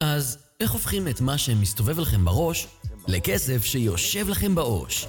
אז 0.00 0.38
איך 0.60 0.70
הופכים 0.70 1.08
את 1.08 1.20
מה 1.20 1.38
שמסתובב 1.38 1.98
לכם 1.98 2.24
בראש 2.24 2.66
לכסף 3.08 3.64
שיושב 3.64 4.28
לכם 4.28 4.54
בעו"ש? 4.54 5.06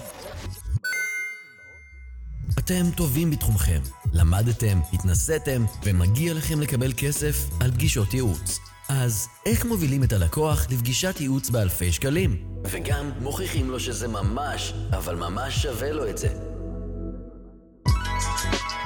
אתם 2.59 2.83
טובים 2.97 3.31
בתחומכם, 3.31 3.81
למדתם, 4.13 4.79
התנסיתם, 4.93 5.65
ומגיע 5.83 6.33
לכם 6.33 6.61
לקבל 6.61 6.93
כסף 6.97 7.35
על 7.59 7.71
פגישות 7.71 8.13
ייעוץ. 8.13 8.59
אז 8.89 9.27
איך 9.45 9.65
מובילים 9.65 10.03
את 10.03 10.13
הלקוח 10.13 10.67
לפגישת 10.69 11.15
ייעוץ 11.19 11.49
באלפי 11.49 11.91
שקלים? 11.91 12.43
וגם 12.63 13.11
מוכיחים 13.21 13.69
לו 13.69 13.79
שזה 13.79 14.07
ממש, 14.07 14.73
אבל 14.91 15.15
ממש 15.15 15.61
שווה 15.61 15.91
לו 15.91 16.09
את 16.09 16.17
זה. 16.17 16.50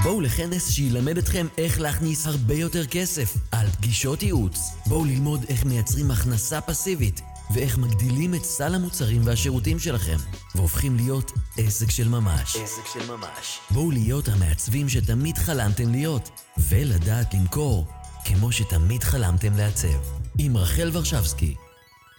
בואו 0.03 0.21
לכנס 0.21 0.69
שילמד 0.69 1.17
אתכם 1.17 1.47
איך 1.57 1.79
להכניס 1.79 2.27
הרבה 2.27 2.53
יותר 2.53 2.85
כסף 2.85 3.37
על 3.51 3.67
פגישות 3.67 4.23
ייעוץ. 4.23 4.59
בואו 4.85 5.05
ללמוד 5.05 5.45
איך 5.49 5.65
מייצרים 5.65 6.11
הכנסה 6.11 6.61
פסיבית 6.61 7.21
ואיך 7.53 7.77
מגדילים 7.77 8.35
את 8.35 8.43
סל 8.43 8.75
המוצרים 8.75 9.21
והשירותים 9.25 9.79
שלכם 9.79 10.17
והופכים 10.55 10.95
להיות 10.95 11.31
עסק 11.57 11.91
של 11.91 12.07
ממש. 12.07 12.55
עסק 12.55 12.85
של 12.93 13.11
ממש. 13.11 13.59
בואו 13.71 13.91
להיות 13.91 14.27
המעצבים 14.27 14.89
שתמיד 14.89 15.37
חלמתם 15.37 15.91
להיות 15.91 16.29
ולדעת 16.57 17.33
למכור 17.33 17.87
כמו 18.25 18.51
שתמיד 18.51 19.03
חלמתם 19.03 19.57
לעצב. 19.57 19.97
עם 20.37 20.57
רחל 20.57 20.89
ורשבסקי, 20.93 21.55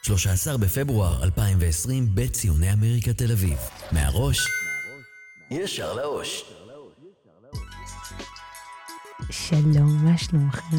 13 0.03 0.57
בפברואר 0.57 1.25
2020 1.25 2.09
בציוני 2.15 2.73
אמריקה 2.73 3.13
תל 3.13 3.33
אביב. 3.33 3.59
מהראש, 3.93 4.49
ישר 5.51 5.95
לאוש. 5.95 6.43
שלום, 9.31 10.05
מה 10.05 10.19
שלומכם? 10.19 10.77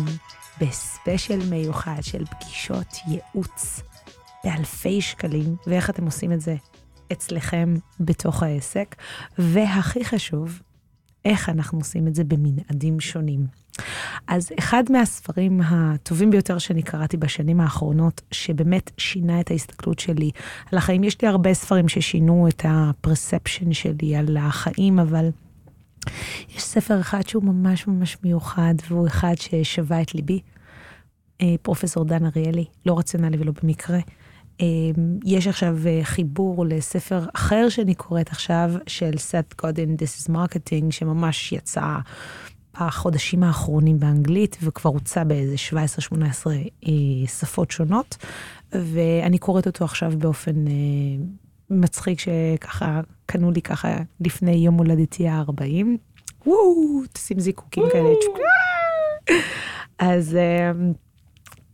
בספיישל 0.61 1.49
מיוחד 1.49 2.01
של 2.01 2.25
פגישות 2.25 2.95
ייעוץ 3.07 3.81
באלפי 4.43 5.01
שקלים, 5.01 5.55
ואיך 5.67 5.89
אתם 5.89 6.05
עושים 6.05 6.31
את 6.31 6.41
זה 6.41 6.55
אצלכם 7.12 7.76
בתוך 7.99 8.43
העסק, 8.43 8.95
והכי 9.37 10.05
חשוב, 10.05 10.62
איך 11.26 11.49
אנחנו 11.49 11.77
עושים 11.77 12.07
את 12.07 12.15
זה 12.15 12.23
במנעדים 12.23 12.99
שונים. 12.99 13.48
אז 14.27 14.51
אחד 14.59 14.84
מהספרים 14.89 15.61
הטובים 15.65 16.29
ביותר 16.32 16.57
שאני 16.57 16.84
קראתי 16.84 17.17
בשנים 17.17 17.61
האחרונות, 17.61 18.21
שבאמת 18.32 18.91
שינה 18.98 19.39
את 19.39 19.51
ההסתכלות 19.51 19.99
שלי 19.99 20.32
על 20.71 20.77
החיים, 20.77 21.04
יש 21.04 21.21
לי 21.21 21.27
הרבה 21.27 21.54
ספרים 21.54 21.89
ששינו 21.89 22.48
את 22.48 22.65
ה 22.70 22.79
perception 22.79 23.73
שלי 23.73 24.15
על 24.15 24.37
החיים, 24.37 24.99
אבל 24.99 25.29
יש 26.55 26.63
ספר 26.63 27.00
אחד 27.00 27.27
שהוא 27.27 27.44
ממש 27.44 27.88
ממש 27.88 28.18
מיוחד, 28.24 28.74
והוא 28.90 29.08
אחד 29.08 29.34
ששבה 29.38 30.02
את 30.02 30.16
ליבי. 30.16 30.41
אה, 31.41 31.55
פרופסור 31.62 32.05
דן 32.05 32.26
אריאלי, 32.26 32.66
לא 32.86 33.00
רציונלי 33.00 33.38
ולא 33.38 33.52
במקרה. 33.63 34.00
אה, 34.62 34.66
יש 35.26 35.48
עכשיו 35.48 35.78
אה, 35.85 36.00
חיבור 36.04 36.66
לספר 36.66 37.26
אחר 37.34 37.70
שאני 37.70 37.96
קוראת 37.96 38.30
עכשיו, 38.30 38.72
של 38.88 39.18
סט 39.18 39.62
גודין, 39.62 39.96
This 39.96 40.24
is 40.24 40.32
Marketing, 40.32 40.91
שממש 40.91 41.52
יצא 41.52 41.98
בחודשים 42.80 43.44
האחרונים 43.44 44.00
באנגלית, 44.00 44.58
וכבר 44.62 44.90
הוצא 44.90 45.24
באיזה 45.24 45.55
17-18 46.84 46.88
שפות 47.28 47.72
שונות, 47.72 48.18
ואני 48.72 49.38
קוראת 49.38 49.68
אותו 49.68 49.85
עכשיו 49.85 50.13
באופן 50.18 50.66
מצחיק 51.70 52.20
שככה 52.20 53.01
קנו 53.26 53.51
לי 53.51 53.62
ככה 53.62 53.98
לפני 54.20 54.51
יום 54.51 54.76
הולדתי 54.77 55.27
ה-40. 55.27 55.85
וואו, 56.46 57.01
תשים 57.13 57.40
זיקוקים 57.40 57.84
כאלה. 57.91 58.10
אז... 59.99 60.38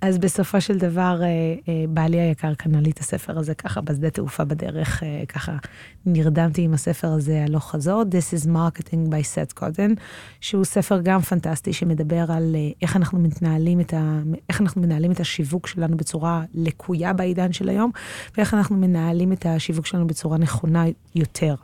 אז 0.06 0.18
בסופו 0.18 0.62
של 0.62 0.78
דבר, 0.78 1.20
אה, 1.22 1.28
אה, 1.28 1.86
בעלי 1.90 2.20
היקר 2.20 2.54
קנה 2.54 2.82
לי 2.82 2.92
את 2.92 3.00
הספר 3.00 3.40
הזה 3.40 3.56
ככה 3.56 3.82
בשדה 3.82 4.10
תעופה 4.10 4.44
בדרך, 4.44 5.04
אה, 5.04 5.24
ככה 5.28 5.58
נרדמתי 6.06 6.62
עם 6.62 6.74
הספר 6.74 7.08
הזה 7.08 7.44
הלוך 7.44 7.72
חזור, 7.72 8.04
This 8.04 8.38
is 8.38 8.48
Marketing 8.48 9.10
by 9.10 9.24
Seth 9.36 9.60
Cotton, 9.60 10.00
שהוא 10.42 10.64
ספר 10.64 11.00
גם 11.04 11.22
פנטסטי 11.22 11.74
שמדבר 11.74 12.32
על 12.32 12.56
איך 12.82 12.96
אנחנו 12.96 13.20
מתנהלים 13.20 13.80
את 13.80 13.94
ה... 13.94 14.20
איך 14.50 14.62
אנחנו 14.62 14.82
מנהלים 14.82 15.12
את 15.12 15.20
השיווק 15.20 15.68
שלנו 15.68 15.98
בצורה 15.98 16.44
לקויה 16.54 17.14
בעידן 17.14 17.54
של 17.54 17.70
היום, 17.70 17.92
ואיך 18.38 18.54
אנחנו 18.54 18.76
מנהלים 18.76 19.34
את 19.34 19.46
השיווק 19.46 19.86
שלנו 19.86 20.08
בצורה 20.08 20.38
נכונה 20.38 20.84
יותר. 21.16 21.56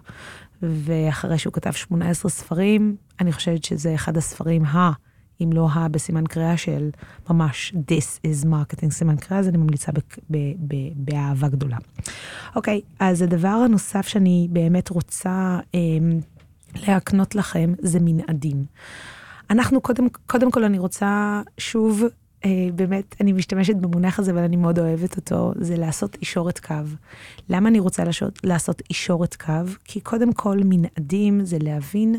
ואחרי 0.61 1.37
שהוא 1.37 1.53
כתב 1.53 1.71
18 1.71 2.31
ספרים, 2.31 2.95
אני 3.19 3.31
חושבת 3.31 3.63
שזה 3.63 3.95
אחד 3.95 4.17
הספרים 4.17 4.65
ה... 4.65 4.91
אם 5.41 5.49
לא 5.53 5.67
ה 5.69 5.87
בסימן 5.87 6.25
קריאה 6.25 6.57
של 6.57 6.89
ממש 7.29 7.73
This 7.91 8.27
is 8.27 8.45
marketing 8.45 8.89
סימן 8.89 9.15
קריאה, 9.15 9.39
אז 9.39 9.47
אני 9.47 9.57
ממליצה 9.57 9.91
באהבה 10.95 11.47
גדולה. 11.47 11.77
אוקיי, 12.55 12.81
אז 12.99 13.21
הדבר 13.21 13.47
הנוסף 13.47 14.07
שאני 14.07 14.47
באמת 14.51 14.89
רוצה 14.89 15.59
אה, 15.75 15.79
להקנות 16.87 17.35
לכם 17.35 17.73
זה 17.79 17.99
מנעדים. 18.01 18.65
אנחנו 19.49 19.81
קודם, 19.81 20.07
קודם 20.27 20.51
כל 20.51 20.63
אני 20.63 20.79
רוצה 20.79 21.41
שוב, 21.57 22.03
אה, 22.45 22.69
באמת, 22.75 23.15
אני 23.21 23.33
משתמשת 23.33 23.75
במונח 23.75 24.19
הזה, 24.19 24.31
אבל 24.31 24.43
אני 24.43 24.55
מאוד 24.55 24.79
אוהבת 24.79 25.17
אותו, 25.17 25.53
זה 25.55 25.77
לעשות 25.77 26.17
אישורת 26.21 26.59
קו. 26.59 26.73
למה 27.49 27.69
אני 27.69 27.79
רוצה 27.79 28.03
לעשות, 28.03 28.39
לעשות 28.43 28.81
אישורת 28.89 29.35
קו? 29.35 29.53
כי 29.83 29.99
קודם 29.99 30.33
כל 30.33 30.57
מנעדים 30.65 31.45
זה 31.45 31.57
להבין 31.61 32.15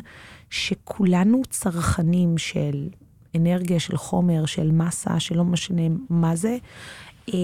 שכולנו 0.51 1.43
צרכנים 1.51 2.39
של 2.39 2.89
אנרגיה, 3.37 3.81
של 3.81 3.97
חומר, 3.97 4.47
של 4.47 4.71
מסה, 4.73 5.21
שלא 5.21 5.45
משנה 5.45 5.83
מה 6.11 6.37
זה, 6.37 6.57
אה, 7.29 7.35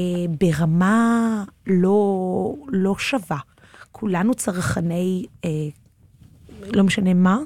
ברמה 0.40 1.44
לא, 1.66 2.54
לא 2.68 2.94
שווה. 2.98 3.38
כולנו 3.92 4.34
צרכני, 4.34 5.26
אה, 5.44 5.50
לא 6.62 6.84
משנה 6.84 7.14
מה, 7.14 7.38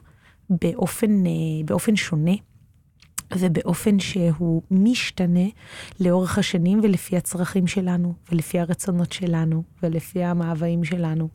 באופן, 0.51 1.27
אה, 1.27 1.33
באופן 1.65 1.97
שונה. 1.97 2.35
ובאופן 3.39 3.99
שהוא 3.99 4.63
משתנה 4.71 5.49
לאורך 6.01 6.39
השנים 6.39 6.81
ולפי 6.83 7.17
הצרכים 7.17 7.67
שלנו, 7.67 8.15
ולפי 8.33 8.59
הרצונות 8.59 9.13
שלנו, 9.13 9.63
ולפי 9.83 10.25
המאוויים 10.25 10.85
שלנו. 10.85 11.29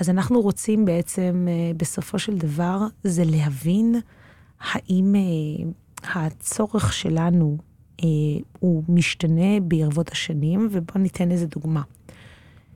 אז 0.00 0.10
אנחנו 0.10 0.40
רוצים 0.40 0.84
בעצם, 0.84 1.46
בסופו 1.76 2.18
של 2.18 2.38
דבר, 2.38 2.78
זה 3.04 3.22
להבין 3.26 3.94
האם 4.60 5.14
הצורך 6.14 6.92
שלנו 6.92 7.58
אה, 8.00 8.06
הוא 8.58 8.84
משתנה 8.88 9.60
בערבות 9.62 10.12
השנים, 10.12 10.68
ובואו 10.70 10.98
ניתן 10.98 11.30
איזה 11.30 11.46
דוגמה. 11.46 11.82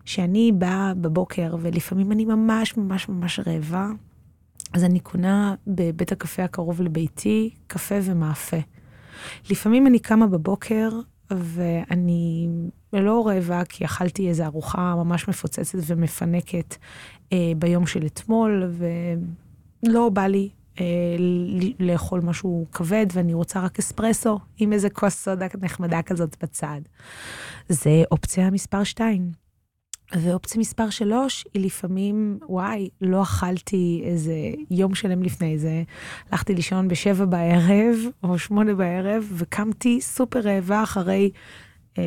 כשאני 0.04 0.52
באה 0.52 0.94
בבוקר, 0.94 1.56
ולפעמים 1.60 2.12
אני 2.12 2.24
ממש 2.24 2.76
ממש 2.76 3.08
ממש 3.08 3.40
רעבה, 3.46 3.88
אז 4.72 4.84
אני 4.84 5.00
קונה 5.00 5.54
בבית 5.66 6.12
הקפה 6.12 6.44
הקרוב 6.44 6.82
לביתי 6.82 7.50
קפה 7.66 7.94
ומאפה. 8.02 8.56
לפעמים 9.50 9.86
אני 9.86 9.98
קמה 9.98 10.26
בבוקר 10.26 10.90
ואני 11.30 12.48
לא 12.92 13.26
רעבה 13.26 13.64
כי 13.64 13.84
אכלתי 13.84 14.28
איזו 14.28 14.44
ארוחה 14.44 14.94
ממש 14.94 15.28
מפוצצת 15.28 15.78
ומפנקת 15.86 16.76
אה, 17.32 17.52
ביום 17.56 17.86
של 17.86 18.06
אתמול, 18.06 18.72
ולא 19.82 20.08
בא 20.08 20.26
לי 20.26 20.48
אה, 20.80 20.84
לאכול 21.80 22.20
משהו 22.20 22.66
כבד, 22.72 23.06
ואני 23.12 23.34
רוצה 23.34 23.60
רק 23.60 23.78
אספרסו 23.78 24.38
עם 24.58 24.72
איזה 24.72 24.90
כוס 24.90 25.14
סודה 25.14 25.46
נחמדה 25.60 26.02
כזאת 26.02 26.36
בצד. 26.42 26.80
זה 27.68 28.02
אופציה 28.10 28.50
מספר 28.50 28.84
2. 28.84 29.42
ואופציה 30.16 30.60
מספר 30.60 30.90
3 30.90 31.44
היא 31.54 31.66
לפעמים, 31.66 32.38
וואי, 32.48 32.88
לא 33.00 33.22
אכלתי 33.22 34.02
איזה 34.04 34.34
יום 34.70 34.94
שלם 34.94 35.22
לפני 35.22 35.58
זה, 35.58 35.82
הלכתי 36.30 36.54
לישון 36.54 36.88
בשבע 36.88 37.24
בערב 37.24 37.96
או 38.22 38.38
שמונה 38.38 38.74
בערב, 38.74 39.32
וקמתי 39.34 40.00
סופר 40.00 40.40
רעבה 40.40 40.82
אחרי 40.82 41.30
אה, 41.98 42.02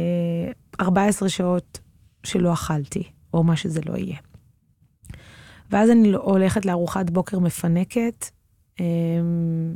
14 0.81 1.29
שעות 1.29 1.79
שלא 2.23 2.53
אכלתי, 2.53 3.03
או 3.33 3.43
מה 3.43 3.55
שזה 3.55 3.81
לא 3.85 3.97
יהיה. 3.97 4.17
ואז 5.71 5.89
אני 5.89 6.13
הולכת 6.13 6.65
לארוחת 6.65 7.09
בוקר 7.09 7.39
מפנקת, 7.39 8.25
אמ, 8.79 9.75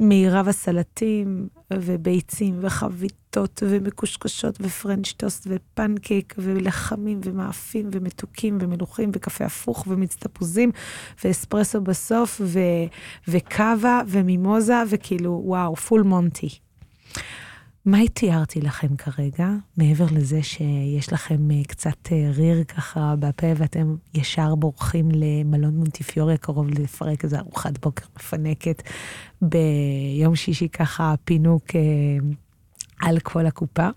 מירב 0.00 0.48
הסלטים 0.48 1.48
וביצים 1.72 2.58
וחביתות 2.60 3.62
ומקושקשות 3.68 4.58
ופרנץ' 4.60 5.12
טוסט 5.12 5.46
ופנקייק 5.50 6.34
ולחמים 6.38 7.20
ומאפים 7.24 7.88
ומתוקים 7.92 8.58
ומלוכים 8.60 9.10
וקפה 9.14 9.44
הפוך 9.44 9.84
ומיץ 9.88 10.16
תפוזים 10.16 10.70
ואספרסו 11.24 11.80
בסוף 11.80 12.40
ו- 12.44 12.58
וקאבה 13.28 14.00
ומימוזה 14.08 14.82
וכאילו 14.90 15.42
וואו, 15.44 15.76
פול 15.76 16.02
מונטי. 16.02 16.48
מה 17.84 17.98
תיארתי 18.14 18.60
לכם 18.60 18.96
כרגע, 18.96 19.48
מעבר 19.76 20.06
לזה 20.12 20.42
שיש 20.42 21.12
לכם 21.12 21.50
אה, 21.50 21.64
קצת 21.68 22.12
אה, 22.12 22.30
ריר 22.30 22.64
ככה 22.64 23.14
בפה 23.18 23.46
ואתם 23.56 23.96
ישר 24.14 24.54
בורחים 24.54 25.08
למלון 25.10 25.74
מונטיפיורי 25.76 26.34
הקרוב 26.34 26.70
לפרק 26.70 27.24
איזה 27.24 27.38
ארוחת 27.38 27.78
בוקר 27.78 28.06
מפנקת 28.16 28.82
ביום 29.42 30.36
שישי 30.36 30.68
ככה 30.68 31.14
פינוק 31.24 31.64
אה, 31.74 31.80
על 33.00 33.20
כל 33.20 33.46
הקופה? 33.46 33.88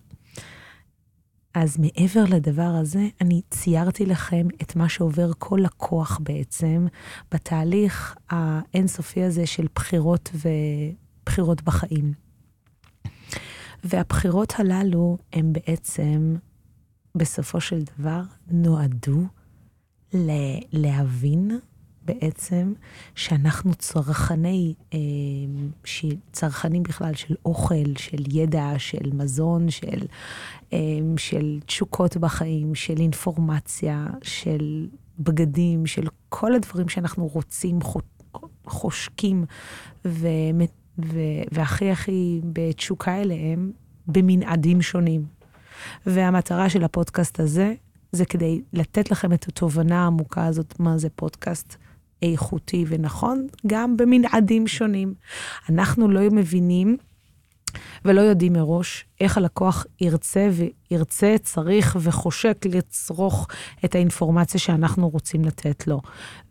אז 1.53 1.77
מעבר 1.79 2.23
לדבר 2.29 2.71
הזה, 2.81 3.07
אני 3.21 3.41
ציירתי 3.49 4.05
לכם 4.05 4.47
את 4.61 4.75
מה 4.75 4.89
שעובר 4.89 5.31
כל 5.37 5.59
לקוח 5.63 6.19
בעצם 6.23 6.87
בתהליך 7.31 8.15
האינסופי 8.29 9.23
הזה 9.23 9.45
של 9.45 9.67
בחירות 9.75 10.31
ובחירות 10.35 11.61
בחיים. 11.61 12.26
והבחירות 13.83 14.53
הללו 14.57 15.17
הם 15.33 15.53
בעצם, 15.53 16.35
בסופו 17.15 17.61
של 17.61 17.83
דבר, 17.83 18.21
נועדו 18.51 19.21
להבין 20.73 21.59
בעצם 22.07 22.73
שאנחנו 23.15 23.75
צרכני, 23.75 24.73
אה, 24.93 24.99
צרכנים 26.31 26.83
בכלל 26.83 27.13
של 27.13 27.35
אוכל, 27.45 27.95
של 27.97 28.23
ידע, 28.37 28.73
של 28.77 29.13
מזון, 29.13 29.69
של, 29.69 30.05
אה, 30.73 30.79
של 31.17 31.59
תשוקות 31.65 32.17
בחיים, 32.17 32.75
של 32.75 32.97
אינפורמציה, 32.97 34.07
של 34.23 34.87
בגדים, 35.19 35.85
של 35.85 36.07
כל 36.29 36.55
הדברים 36.55 36.89
שאנחנו 36.89 37.27
רוצים, 37.27 37.79
חושקים, 38.65 39.45
ו, 40.05 40.27
ו, 40.59 40.63
והכי 41.51 41.91
הכי 41.91 42.41
בתשוקה 42.43 43.21
אליהם, 43.21 43.71
במנעדים 44.07 44.81
שונים. 44.81 45.25
והמטרה 46.05 46.69
של 46.69 46.83
הפודקאסט 46.83 47.39
הזה, 47.39 47.73
זה 48.11 48.25
כדי 48.25 48.61
לתת 48.73 49.11
לכם 49.11 49.33
את 49.33 49.47
התובנה 49.47 50.03
העמוקה 50.03 50.45
הזאת, 50.45 50.79
מה 50.79 50.97
זה 50.97 51.09
פודקאסט, 51.09 51.75
איכותי 52.21 52.85
ונכון, 52.87 53.47
גם 53.67 53.97
במנעדים 53.97 54.67
שונים. 54.67 55.13
אנחנו 55.69 56.07
לא 56.07 56.21
מבינים 56.31 56.97
ולא 58.05 58.21
יודעים 58.21 58.53
מראש 58.53 59.05
איך 59.21 59.37
הלקוח 59.37 59.85
ירצה 60.01 60.49
וירצה, 60.51 61.35
צריך 61.43 61.97
וחושק 62.01 62.65
לצרוך 62.65 63.47
את 63.85 63.95
האינפורמציה 63.95 64.59
שאנחנו 64.59 65.09
רוצים 65.09 65.45
לתת 65.45 65.87
לו. 65.87 66.01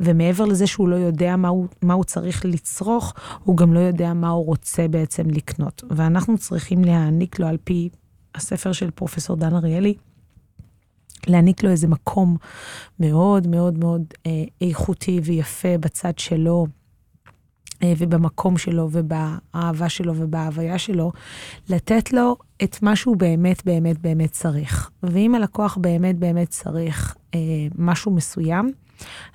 ומעבר 0.00 0.44
לזה 0.44 0.66
שהוא 0.66 0.88
לא 0.88 0.96
יודע 0.96 1.36
מה 1.36 1.48
הוא, 1.48 1.66
מה 1.82 1.94
הוא 1.94 2.04
צריך 2.04 2.44
לצרוך, 2.44 3.14
הוא 3.44 3.56
גם 3.56 3.72
לא 3.72 3.80
יודע 3.80 4.12
מה 4.12 4.28
הוא 4.28 4.46
רוצה 4.46 4.88
בעצם 4.88 5.30
לקנות. 5.30 5.84
ואנחנו 5.90 6.38
צריכים 6.38 6.84
להעניק 6.84 7.38
לו 7.38 7.46
על 7.46 7.56
פי 7.64 7.88
הספר 8.34 8.72
של 8.72 8.90
פרופסור 8.90 9.36
דן 9.36 9.54
אריאלי, 9.54 9.94
להעניק 11.26 11.62
לו 11.62 11.70
איזה 11.70 11.88
מקום 11.88 12.36
מאוד 13.00 13.46
מאוד 13.46 13.78
מאוד 13.78 14.02
אה, 14.26 14.44
איכותי 14.60 15.20
ויפה 15.24 15.78
בצד 15.78 16.18
שלו. 16.18 16.66
אה, 17.82 17.93
ובמקום 17.99 18.58
שלו, 18.58 18.88
ובאהבה 18.93 19.88
שלו, 19.88 20.12
ובהוויה 20.17 20.78
שלו, 20.78 21.12
לתת 21.69 22.12
לו 22.12 22.37
את 22.62 22.82
מה 22.82 22.96
שהוא 22.96 23.17
באמת 23.17 23.64
באמת 23.64 23.99
באמת 23.99 24.31
צריך. 24.32 24.90
ואם 25.02 25.34
הלקוח 25.34 25.78
באמת 25.81 26.19
באמת 26.19 26.49
צריך 26.49 27.17
אה, 27.34 27.40
משהו 27.78 28.11
מסוים, 28.11 28.73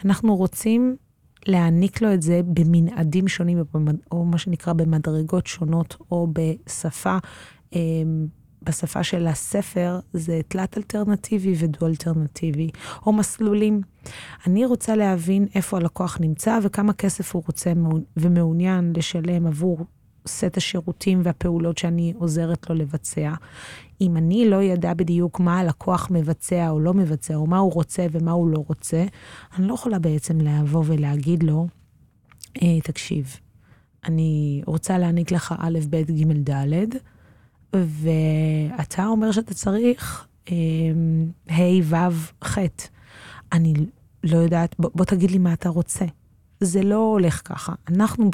אנחנו 0.06 0.36
רוצים 0.36 0.96
להעניק 1.48 2.02
לו 2.02 2.14
את 2.14 2.22
זה 2.22 2.42
במנעדים 2.46 3.28
שונים, 3.28 3.64
או 4.12 4.26
מה 4.26 4.38
שנקרא 4.38 4.74
במדרגות 4.74 5.48
שונות, 5.48 5.98
או 6.12 6.28
בשפה 6.34 7.18
אה, 7.76 7.80
בשפה 8.64 9.04
של 9.04 9.28
הספר 9.28 10.00
זה 10.14 10.42
תלת 10.48 10.78
אלטרנטיבי 10.78 11.56
ודו 11.58 11.88
אלטרנטיבי, 11.88 12.70
או 13.06 13.14
מסלולים. 13.14 13.82
אני 14.48 14.66
רוצה 14.66 14.96
להבין 14.96 15.48
איפה 15.56 15.78
הלקוח 15.78 16.18
נמצא 16.22 16.60
וכמה 16.64 16.94
כסף 16.94 17.36
הוא 17.36 17.44
רוצה 17.48 17.74
ומעוניין 18.18 18.94
לשלם 18.98 19.48
עבור 19.48 19.86
סט 20.28 20.58
השירותים 20.58 21.22
והפעולות 21.24 21.78
שאני 21.78 22.14
עוזרת 22.18 22.70
לו 22.70 22.76
לבצע. 22.76 23.34
אם 24.02 24.18
אני 24.18 24.50
לא 24.50 24.64
ידע 24.64 24.94
בדיוק 24.94 25.40
מה 25.40 25.60
הלקוח 25.60 26.08
מבצע 26.12 26.70
או 26.70 26.80
לא 26.80 26.94
מבצע, 26.94 27.36
או 27.36 27.48
מה 27.48 27.58
הוא 27.58 27.74
רוצה 27.74 28.06
ומה 28.12 28.32
הוא 28.32 28.50
לא 28.50 28.64
רוצה, 28.68 29.06
אני 29.58 29.68
לא 29.68 29.74
יכולה 29.74 30.00
בעצם 30.00 30.42
לבוא 30.42 30.84
ולהגיד 30.86 31.44
לו, 31.44 31.68
אה, 32.62 32.82
תקשיב, 32.84 33.38
אני 34.06 34.62
רוצה 34.66 34.98
להעניק 34.98 35.32
לך 35.32 35.56
א', 35.60 35.80
ב', 35.90 35.96
ג', 35.96 36.50
ד', 36.50 36.86
ואתה 37.74 39.06
אומר 39.06 39.32
שאתה 39.32 39.54
צריך 39.54 40.28
ה', 41.50 41.82
ו', 41.84 42.46
ח'. 42.46 42.58
אני 43.52 43.74
לא 44.24 44.38
יודעת, 44.38 44.76
בוא, 44.80 44.90
בוא 44.96 45.06
תגיד 45.06 45.32
לי 45.32 45.38
מה 45.38 45.54
אתה 45.54 45.70
רוצה. 45.70 46.06
זה 46.60 46.84
לא 46.84 46.96
הולך 46.96 47.42
ככה. 47.46 47.74
אנחנו 47.88 48.30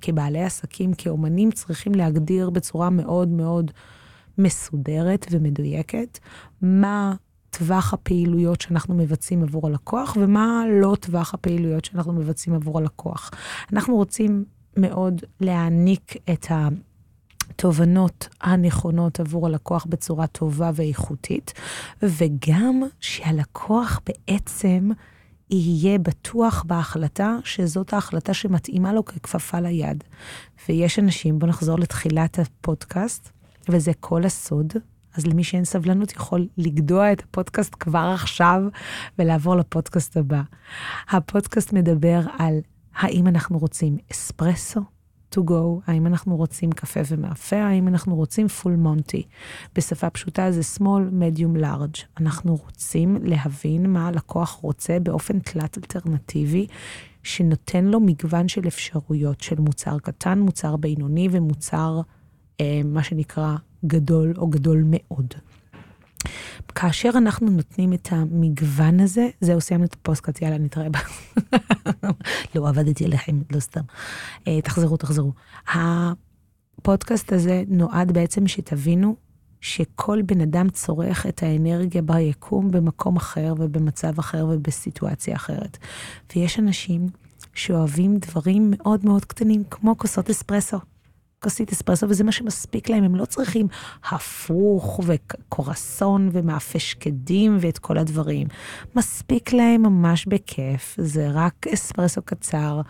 כבעלי 0.00 0.44
עסקים, 0.44 0.94
כאומנים, 0.94 1.50
צריכים 1.50 1.94
להגדיר 1.94 2.50
בצורה 2.50 2.90
מאוד 2.90 3.28
מאוד 3.28 3.70
מסודרת 4.38 5.26
ומדויקת 5.30 6.18
מה 6.62 7.14
טווח 7.50 7.94
הפעילויות 7.94 8.60
שאנחנו 8.60 8.94
מבצעים 8.94 9.42
עבור 9.42 9.66
הלקוח 9.66 10.16
ומה 10.20 10.64
לא 10.80 10.96
טווח 11.00 11.34
הפעילויות 11.34 11.84
שאנחנו 11.84 12.12
מבצעים 12.12 12.56
עבור 12.56 12.78
הלקוח. 12.78 13.30
אנחנו 13.72 13.96
רוצים 13.96 14.44
מאוד 14.76 15.22
להעניק 15.40 16.14
את 16.32 16.50
ה... 16.50 16.68
התובנות 17.62 18.28
הנכונות 18.40 19.20
עבור 19.20 19.46
הלקוח 19.46 19.86
בצורה 19.88 20.26
טובה 20.26 20.70
ואיכותית, 20.74 21.52
וגם 22.02 22.82
שהלקוח 23.00 24.00
בעצם 24.06 24.90
יהיה 25.50 25.98
בטוח 25.98 26.64
בהחלטה 26.66 27.36
שזאת 27.44 27.92
ההחלטה 27.92 28.34
שמתאימה 28.34 28.92
לו 28.92 29.04
ככפפה 29.04 29.60
ליד. 29.60 30.04
ויש 30.68 30.98
אנשים, 30.98 31.38
בואו 31.38 31.50
נחזור 31.50 31.78
לתחילת 31.78 32.38
הפודקאסט, 32.38 33.30
וזה 33.68 33.92
כל 34.00 34.24
הסוד. 34.24 34.72
אז 35.14 35.26
למי 35.26 35.44
שאין 35.44 35.64
סבלנות 35.64 36.12
יכול 36.12 36.48
לגדוע 36.58 37.12
את 37.12 37.22
הפודקאסט 37.22 37.74
כבר 37.80 38.10
עכשיו 38.14 38.62
ולעבור 39.18 39.56
לפודקאסט 39.56 40.16
הבא. 40.16 40.42
הפודקאסט 41.10 41.72
מדבר 41.72 42.20
על 42.38 42.58
האם 42.94 43.26
אנחנו 43.26 43.58
רוצים 43.58 43.96
אספרסו, 44.12 44.80
to 45.34 45.40
go, 45.50 45.80
האם 45.86 46.06
אנחנו 46.06 46.36
רוצים 46.36 46.72
קפה 46.72 47.00
ומאפה, 47.08 47.56
האם 47.56 47.88
אנחנו 47.88 48.16
רוצים 48.16 48.46
full 48.46 48.86
monty. 48.86 49.22
בשפה 49.76 50.10
פשוטה 50.10 50.52
זה 50.52 50.60
small, 50.78 51.12
medium, 51.20 51.62
large. 51.62 52.04
אנחנו 52.20 52.56
רוצים 52.56 53.16
להבין 53.22 53.92
מה 53.92 54.08
הלקוח 54.08 54.50
רוצה 54.50 54.98
באופן 55.02 55.38
תלת 55.38 55.78
אלטרנטיבי, 55.78 56.66
שנותן 57.22 57.84
לו 57.84 58.00
מגוון 58.00 58.48
של 58.48 58.68
אפשרויות 58.68 59.40
של 59.40 59.60
מוצר 59.60 59.98
קטן, 59.98 60.38
מוצר 60.38 60.76
בינוני 60.76 61.28
ומוצר, 61.30 62.00
אה, 62.60 62.80
מה 62.84 63.02
שנקרא, 63.02 63.56
גדול 63.86 64.34
או 64.36 64.46
גדול 64.48 64.84
מאוד. 64.86 65.34
כאשר 66.74 67.10
אנחנו 67.16 67.50
נותנים 67.50 67.92
את 67.92 68.08
המגוון 68.10 69.00
הזה, 69.00 69.28
זהו, 69.40 69.60
סיימנו 69.60 69.86
את 69.86 69.94
הפוסטקאט, 69.94 70.42
יאללה, 70.42 70.58
נתראה 70.58 70.88
בה. 70.88 70.98
לא 72.54 72.68
עבדתי 72.68 73.04
עליכם, 73.04 73.42
לא 73.50 73.60
סתם. 73.60 73.80
אה, 74.48 74.60
תחזרו, 74.60 74.96
תחזרו. 74.96 75.32
הפודקאסט 75.68 77.32
הזה 77.32 77.62
נועד 77.68 78.12
בעצם 78.12 78.48
שתבינו 78.48 79.16
שכל 79.60 80.22
בן 80.22 80.40
אדם 80.40 80.68
צורך 80.70 81.26
את 81.26 81.42
האנרגיה 81.42 82.02
ביקום 82.02 82.70
במקום 82.70 83.16
אחר 83.16 83.54
ובמצב 83.58 84.18
אחר 84.18 84.46
ובסיטואציה 84.50 85.36
אחרת. 85.36 85.78
ויש 86.36 86.58
אנשים 86.58 87.06
שאוהבים 87.54 88.18
דברים 88.18 88.70
מאוד 88.76 89.04
מאוד 89.04 89.24
קטנים, 89.24 89.64
כמו 89.70 89.98
כוסות 89.98 90.30
אספרסו. 90.30 90.78
כוסית 91.42 91.72
אספרסו, 91.72 92.08
וזה 92.08 92.24
מה 92.24 92.32
שמספיק 92.32 92.88
להם, 92.88 93.04
הם 93.04 93.16
לא 93.16 93.24
צריכים 93.24 93.66
הפוך 94.10 95.00
וקורסון 95.06 96.30
ומאפה 96.32 96.78
שקדים 96.78 97.58
ואת 97.60 97.78
כל 97.78 97.98
הדברים. 97.98 98.46
מספיק 98.96 99.52
להם 99.52 99.82
ממש 99.82 100.26
בכיף, 100.26 100.96
זה 100.98 101.28
רק 101.32 101.66
אספרסו 101.66 102.22
קצר, 102.22 102.80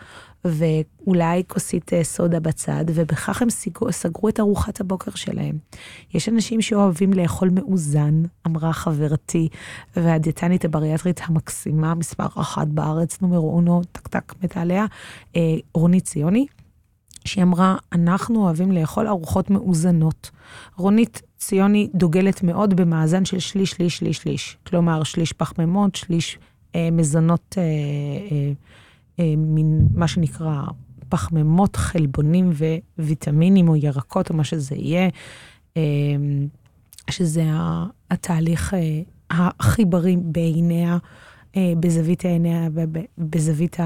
ואולי 0.45 1.43
כוסית 1.47 1.93
אה, 1.93 2.03
סודה 2.03 2.39
בצד, 2.39 2.85
ובכך 2.87 3.41
הם 3.41 3.49
סגרו, 3.49 3.91
סגרו 3.91 4.29
את 4.29 4.39
ארוחת 4.39 4.81
הבוקר 4.81 5.11
שלהם. 5.15 5.57
יש 6.13 6.29
אנשים 6.29 6.61
שאוהבים 6.61 7.13
לאכול 7.13 7.49
מאוזן, 7.49 8.23
אמרה 8.47 8.73
חברתי, 8.73 9.49
והדיאטנית 9.95 10.65
הבריאטרית 10.65 11.21
המקסימה, 11.23 11.95
מספר 11.95 12.25
אחת 12.25 12.67
בארץ, 12.67 13.21
נומר 13.21 13.39
אונו, 13.39 13.81
טק 13.91 14.07
טק 14.07 14.33
מתה 14.43 14.61
עליה, 14.61 14.85
אה, 15.35 15.55
רוני 15.73 16.01
ציוני. 16.01 16.45
שהיא 17.25 17.43
אמרה, 17.43 17.75
אנחנו 17.93 18.43
אוהבים 18.43 18.71
לאכול 18.71 19.07
ארוחות 19.07 19.49
מאוזנות. 19.49 20.31
רונית 20.77 21.21
ציוני 21.37 21.89
דוגלת 21.95 22.43
מאוד 22.43 22.73
במאזן 22.73 23.25
של 23.25 23.39
שליש, 23.39 23.71
שליש, 23.71 23.97
שליש, 23.97 24.17
שליש. 24.17 24.57
כלומר, 24.67 25.03
שליש 25.03 25.33
פחמימות, 25.33 25.95
שליש 25.95 26.37
אה, 26.75 26.89
מזונות, 26.91 27.55
אה, 27.57 27.63
אה, 27.63 28.51
אה, 29.19 29.35
מין 29.37 29.87
מה 29.93 30.07
שנקרא 30.07 30.61
פחמימות, 31.09 31.75
חלבונים 31.75 32.51
וויטמינים 32.99 33.69
או 33.69 33.75
ירקות 33.75 34.29
או 34.29 34.35
מה 34.35 34.43
שזה 34.43 34.75
יהיה, 34.75 35.09
אה, 35.77 35.81
שזה 37.09 37.43
התהליך 38.11 38.73
אה, 38.73 39.49
הכי 39.59 39.85
בריא 39.85 40.17
בעיניה, 40.21 40.97
אה, 41.57 41.73
בזווית 41.79 42.25
העיניה 42.25 42.67
ובזווית. 42.73 43.77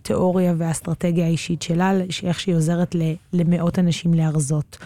התיאוריה 0.00 0.54
והאסטרטגיה 0.56 1.26
האישית 1.26 1.62
שלה, 1.62 1.92
איך 2.22 2.40
שהיא 2.40 2.54
עוזרת 2.54 2.96
למאות 3.32 3.78
אנשים 3.78 4.14
להרזות. 4.14 4.78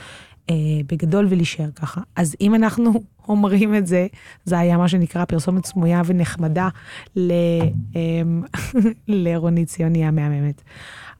אה, 0.50 0.54
בגדול 0.86 1.26
ולהישאר 1.30 1.70
ככה. 1.70 2.00
אז 2.16 2.36
אם 2.40 2.54
אנחנו 2.54 2.92
אומרים 3.28 3.74
את 3.74 3.86
זה, 3.86 4.06
זה 4.44 4.58
היה 4.58 4.76
מה 4.76 4.88
שנקרא 4.88 5.24
פרסומת 5.24 5.66
סמויה 5.66 6.02
ונחמדה 6.06 6.68
ל, 7.16 7.32
אה, 7.96 8.22
לרונית 9.08 9.68
ציוני 9.68 10.04
המהממת. 10.04 10.62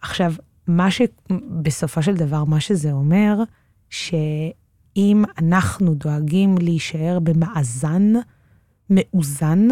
עכשיו, 0.00 0.34
מה 0.66 0.88
שבסופו 0.90 2.02
של 2.02 2.14
דבר, 2.14 2.44
מה 2.44 2.60
שזה 2.60 2.92
אומר, 2.92 3.38
שאם 3.90 5.24
אנחנו 5.38 5.94
דואגים 5.94 6.54
להישאר 6.58 7.18
במאזן 7.22 8.12
מאוזן, 8.90 9.68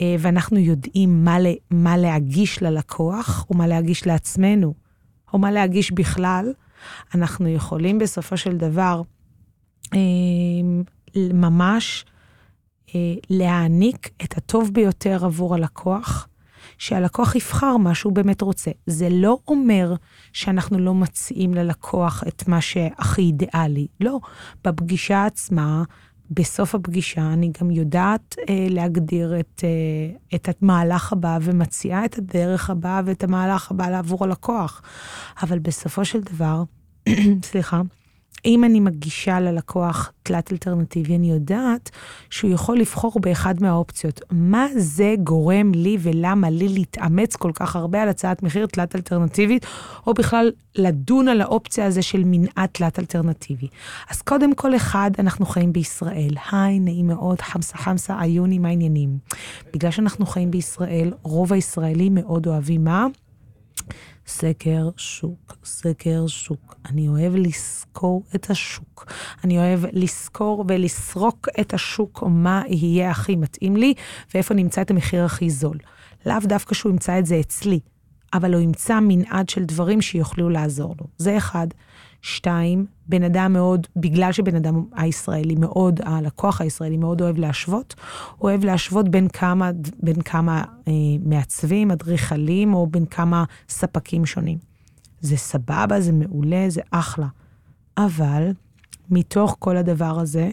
ואנחנו 0.00 0.58
יודעים 0.58 1.24
מה, 1.24 1.36
מה 1.70 1.96
להגיש 1.96 2.62
ללקוח, 2.62 3.46
או 3.50 3.56
מה 3.56 3.66
להגיש 3.66 4.06
לעצמנו, 4.06 4.74
או 5.32 5.38
מה 5.38 5.50
להגיש 5.50 5.92
בכלל, 5.92 6.52
אנחנו 7.14 7.48
יכולים 7.48 7.98
בסופו 7.98 8.36
של 8.36 8.56
דבר 8.56 9.02
אה, 9.94 9.98
ממש 11.16 12.04
אה, 12.94 13.14
להעניק 13.30 14.10
את 14.24 14.36
הטוב 14.36 14.70
ביותר 14.72 15.24
עבור 15.24 15.54
הלקוח, 15.54 16.28
שהלקוח 16.78 17.34
יבחר 17.34 17.76
מה 17.76 17.94
שהוא 17.94 18.12
באמת 18.12 18.40
רוצה. 18.40 18.70
זה 18.86 19.08
לא 19.10 19.38
אומר 19.48 19.94
שאנחנו 20.32 20.78
לא 20.78 20.94
מציעים 20.94 21.54
ללקוח 21.54 22.24
את 22.28 22.48
מה 22.48 22.60
שהכי 22.60 23.22
אידיאלי. 23.22 23.86
לא, 24.00 24.20
בפגישה 24.64 25.26
עצמה, 25.26 25.84
בסוף 26.30 26.74
הפגישה 26.74 27.32
אני 27.32 27.50
גם 27.60 27.70
יודעת 27.70 28.36
אה, 28.48 28.66
להגדיר 28.70 29.40
את, 29.40 29.64
אה, 29.64 30.16
את 30.34 30.48
המהלך 30.62 31.12
הבא 31.12 31.38
ומציעה 31.42 32.04
את 32.04 32.18
הדרך 32.18 32.70
הבאה 32.70 33.00
ואת 33.04 33.24
המהלך 33.24 33.70
הבא 33.70 33.98
עבור 33.98 34.24
הלקוח. 34.24 34.82
אבל 35.42 35.58
בסופו 35.58 36.04
של 36.04 36.20
דבר, 36.20 36.62
סליחה, 37.50 37.80
אם 38.46 38.64
אני 38.64 38.80
מגישה 38.80 39.40
ללקוח 39.40 40.12
תלת 40.22 40.52
אלטרנטיבי, 40.52 41.16
אני 41.16 41.30
יודעת 41.30 41.90
שהוא 42.30 42.50
יכול 42.50 42.78
לבחור 42.78 43.12
באחד 43.20 43.54
מהאופציות. 43.60 44.20
מה 44.30 44.66
זה 44.76 45.14
גורם 45.24 45.72
לי 45.74 45.96
ולמה 46.00 46.50
לי 46.50 46.68
להתאמץ 46.68 47.36
כל 47.36 47.50
כך 47.54 47.76
הרבה 47.76 48.02
על 48.02 48.08
הצעת 48.08 48.42
מחיר 48.42 48.66
תלת 48.66 48.96
אלטרנטיבית, 48.96 49.66
או 50.06 50.14
בכלל 50.14 50.52
לדון 50.76 51.28
על 51.28 51.40
האופציה 51.40 51.86
הזו 51.86 52.02
של 52.02 52.22
מנעד 52.26 52.68
תלת 52.72 52.98
אלטרנטיבי. 52.98 53.68
אז 54.10 54.22
קודם 54.22 54.54
כל 54.54 54.76
אחד, 54.76 55.10
אנחנו 55.18 55.46
חיים 55.46 55.72
בישראל. 55.72 56.34
היי, 56.50 56.80
נעים 56.80 57.06
מאוד, 57.06 57.40
חמסה 57.40 57.78
חמסה, 57.78 58.20
עיוני, 58.20 58.58
מה 58.58 58.68
העניינים? 58.68 59.18
בגלל 59.72 59.90
שאנחנו 59.90 60.26
חיים 60.26 60.50
בישראל, 60.50 61.12
רוב 61.22 61.52
הישראלים 61.52 62.14
מאוד 62.14 62.46
אוהבים 62.46 62.84
מה? 62.84 63.06
סקר 64.26 64.88
שוק, 64.96 65.56
סקר 65.64 66.26
שוק. 66.26 66.76
אני 66.86 67.08
אוהב 67.08 67.36
לסקור 67.36 68.22
את 68.34 68.50
השוק. 68.50 69.12
אני 69.44 69.58
אוהב 69.58 69.80
לסקור 69.92 70.64
ולסרוק 70.68 71.48
את 71.60 71.74
השוק, 71.74 72.22
מה 72.22 72.62
יהיה 72.68 73.10
הכי 73.10 73.36
מתאים 73.36 73.76
לי, 73.76 73.94
ואיפה 74.34 74.54
נמצא 74.54 74.82
את 74.82 74.90
המחיר 74.90 75.24
הכי 75.24 75.50
זול. 75.50 75.78
לאו 76.26 76.36
דווקא 76.42 76.74
שהוא 76.74 76.92
ימצא 76.92 77.18
את 77.18 77.26
זה 77.26 77.40
אצלי, 77.40 77.80
אבל 78.34 78.54
הוא 78.54 78.62
ימצא 78.62 79.00
מנעד 79.02 79.48
של 79.48 79.64
דברים 79.64 80.00
שיוכלו 80.00 80.50
לעזור 80.50 80.94
לו. 81.00 81.06
זה 81.18 81.36
אחד. 81.36 81.66
שתיים, 82.26 82.86
בן 83.08 83.22
אדם 83.22 83.52
מאוד, 83.52 83.86
בגלל 83.96 84.32
שבן 84.32 84.56
אדם 84.56 84.84
הישראלי 84.92 85.54
מאוד, 85.54 86.00
הלקוח 86.04 86.60
הישראלי 86.60 86.96
מאוד 86.96 87.22
אוהב 87.22 87.38
להשוות, 87.38 87.94
אוהב 88.40 88.64
להשוות 88.64 89.08
בין 89.08 89.28
כמה, 89.28 89.70
בין 90.02 90.22
כמה 90.22 90.64
אה, 90.88 90.92
מעצבים, 91.24 91.90
אדריכלים, 91.90 92.74
או 92.74 92.86
בין 92.86 93.06
כמה 93.06 93.44
ספקים 93.68 94.26
שונים. 94.26 94.58
זה 95.20 95.36
סבבה, 95.36 96.00
זה 96.00 96.12
מעולה, 96.12 96.64
זה 96.68 96.80
אחלה. 96.90 97.26
אבל 97.98 98.52
מתוך 99.10 99.56
כל 99.58 99.76
הדבר 99.76 100.20
הזה, 100.20 100.50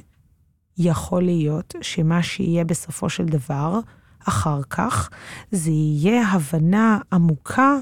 יכול 0.77 1.23
להיות 1.23 1.75
שמה 1.81 2.23
שיהיה 2.23 2.65
בסופו 2.65 3.09
של 3.09 3.25
דבר, 3.25 3.79
אחר 4.27 4.63
כך, 4.69 5.09
זה 5.51 5.71
יהיה 5.71 6.27
הבנה 6.27 6.99
עמוקה 7.13 7.75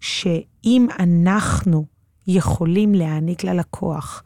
שאם 0.00 0.86
אנחנו 0.98 1.95
יכולים 2.26 2.94
להעניק 2.94 3.44
ללקוח 3.44 4.22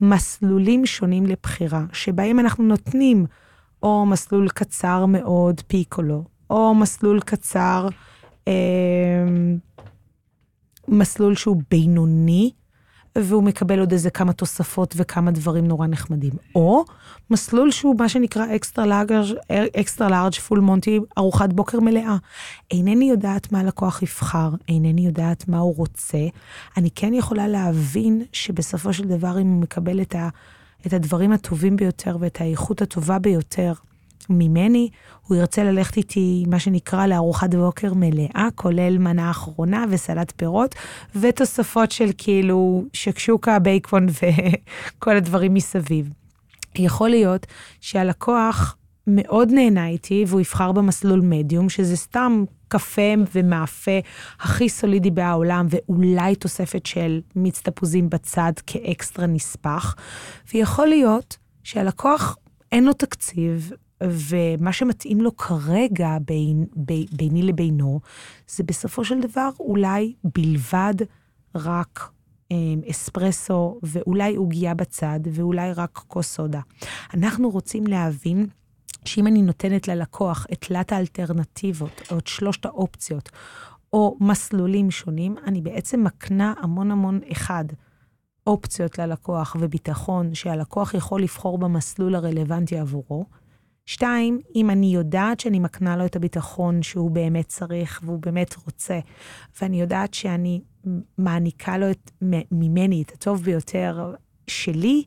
מסלולים 0.00 0.86
שונים 0.86 1.26
לבחירה, 1.26 1.84
שבהם 1.92 2.38
אנחנו 2.38 2.64
נותנים 2.64 3.26
או 3.82 4.06
מסלול 4.06 4.48
קצר 4.48 5.06
מאוד 5.06 5.60
פיקולו, 5.66 6.24
או 6.50 6.74
מסלול 6.74 7.20
קצר, 7.20 7.88
אה, 8.48 8.52
מסלול 10.88 11.34
שהוא 11.34 11.62
בינוני, 11.70 12.50
והוא 13.18 13.42
מקבל 13.42 13.80
עוד 13.80 13.92
איזה 13.92 14.10
כמה 14.10 14.32
תוספות 14.32 14.94
וכמה 14.96 15.30
דברים 15.30 15.68
נורא 15.68 15.86
נחמדים. 15.86 16.32
או 16.54 16.84
מסלול 17.30 17.70
שהוא 17.70 17.96
מה 17.98 18.08
שנקרא 18.08 18.46
extra 18.56 18.86
large, 18.86 19.12
extra 19.80 20.08
large 20.08 20.34
full 20.34 20.60
monty, 20.60 21.00
ארוחת 21.18 21.52
בוקר 21.52 21.80
מלאה. 21.80 22.16
אינני 22.70 23.04
יודעת 23.10 23.52
מה 23.52 23.60
הלקוח 23.60 24.02
יבחר, 24.02 24.50
אינני 24.68 25.06
יודעת 25.06 25.48
מה 25.48 25.58
הוא 25.58 25.76
רוצה. 25.76 26.18
אני 26.76 26.90
כן 26.94 27.14
יכולה 27.14 27.48
להבין 27.48 28.22
שבסופו 28.32 28.92
של 28.92 29.04
דבר, 29.04 29.40
אם 29.40 29.46
הוא 29.46 29.60
מקבל 29.60 30.02
את, 30.02 30.14
ה, 30.14 30.28
את 30.86 30.92
הדברים 30.92 31.32
הטובים 31.32 31.76
ביותר 31.76 32.16
ואת 32.20 32.40
האיכות 32.40 32.82
הטובה 32.82 33.18
ביותר, 33.18 33.72
ממני, 34.30 34.88
הוא 35.26 35.36
ירצה 35.36 35.64
ללכת 35.64 35.96
איתי, 35.96 36.44
מה 36.48 36.58
שנקרא, 36.58 37.06
לארוחת 37.06 37.54
בוקר 37.54 37.94
מלאה, 37.94 38.48
כולל 38.54 38.98
מנה 38.98 39.30
אחרונה 39.30 39.84
וסלט 39.90 40.32
פירות, 40.36 40.74
ותוספות 41.16 41.90
של 41.90 42.10
כאילו 42.18 42.84
שקשוקה, 42.92 43.58
בייקון 43.58 44.06
וכל 44.16 45.16
הדברים 45.16 45.54
מסביב. 45.54 46.10
יכול 46.76 47.10
להיות 47.10 47.46
שהלקוח 47.80 48.76
מאוד 49.06 49.52
נהנה 49.52 49.86
איתי 49.88 50.24
והוא 50.28 50.40
יבחר 50.40 50.72
במסלול 50.72 51.20
מדיום, 51.20 51.68
שזה 51.68 51.96
סתם 51.96 52.44
קפה 52.68 53.14
ומאפה 53.34 53.98
הכי 54.40 54.68
סולידי 54.68 55.10
בעולם, 55.10 55.66
ואולי 55.70 56.34
תוספת 56.34 56.86
של 56.86 57.20
מיץ 57.36 57.60
תפוזים 57.60 58.10
בצד 58.10 58.52
כאקסטרה 58.66 59.26
נספח. 59.26 59.94
ויכול 60.54 60.86
להיות 60.86 61.36
שהלקוח 61.64 62.36
אין 62.72 62.84
לו 62.84 62.92
תקציב, 62.92 63.72
ומה 64.02 64.72
שמתאים 64.72 65.20
לו 65.20 65.36
כרגע 65.36 66.18
בין, 66.26 66.66
בין, 66.76 67.06
ביני 67.12 67.42
לבינו, 67.42 68.00
זה 68.48 68.64
בסופו 68.64 69.04
של 69.04 69.20
דבר 69.20 69.48
אולי 69.60 70.14
בלבד 70.24 70.94
רק 71.54 72.10
אמ, 72.50 72.80
אספרסו, 72.90 73.78
ואולי 73.82 74.36
עוגיה 74.36 74.74
בצד, 74.74 75.20
ואולי 75.32 75.72
רק 75.72 75.90
כוס 76.08 76.34
סודה. 76.34 76.60
אנחנו 77.14 77.50
רוצים 77.50 77.86
להבין 77.86 78.46
שאם 79.04 79.26
אני 79.26 79.42
נותנת 79.42 79.88
ללקוח 79.88 80.46
את 80.52 80.64
תלת 80.64 80.92
האלטרנטיבות, 80.92 82.02
או 82.10 82.18
את 82.18 82.26
שלושת 82.26 82.66
האופציות, 82.66 83.30
או 83.92 84.16
מסלולים 84.20 84.90
שונים, 84.90 85.36
אני 85.46 85.60
בעצם 85.60 86.04
מקנה 86.04 86.54
המון 86.60 86.90
המון 86.90 87.20
אחד. 87.32 87.64
אופציות 88.46 88.98
ללקוח 88.98 89.56
וביטחון 89.60 90.34
שהלקוח 90.34 90.94
יכול 90.94 91.22
לבחור 91.22 91.58
במסלול 91.58 92.14
הרלוונטי 92.14 92.78
עבורו, 92.78 93.26
שתיים, 93.86 94.40
אם 94.54 94.70
אני 94.70 94.86
יודעת 94.94 95.40
שאני 95.40 95.58
מקנה 95.58 95.96
לו 95.96 96.06
את 96.06 96.16
הביטחון 96.16 96.82
שהוא 96.82 97.10
באמת 97.10 97.48
צריך 97.48 98.00
והוא 98.04 98.18
באמת 98.18 98.54
רוצה, 98.66 98.98
ואני 99.60 99.80
יודעת 99.80 100.14
שאני 100.14 100.60
מעניקה 101.18 101.78
לו 101.78 101.90
את, 101.90 102.10
ממני 102.52 103.02
את 103.02 103.12
הטוב 103.12 103.42
ביותר 103.42 104.14
שלי, 104.46 105.04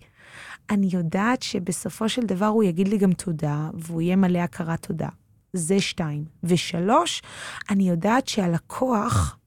אני 0.69 0.88
יודעת 0.91 1.41
שבסופו 1.41 2.10
של 2.10 2.22
דבר 2.22 2.46
הוא 2.46 2.63
יגיד 2.63 2.88
לי 2.88 2.98
גם 2.98 3.13
תודה, 3.13 3.69
והוא 3.74 4.01
יהיה 4.01 4.15
מלא 4.15 4.39
הכרת 4.39 4.86
תודה. 4.86 5.10
זה 5.53 5.79
שתיים. 5.79 6.25
ושלוש, 6.43 7.22
אני 7.69 7.89
יודעת 7.89 8.27
שהלקוח 8.27 9.38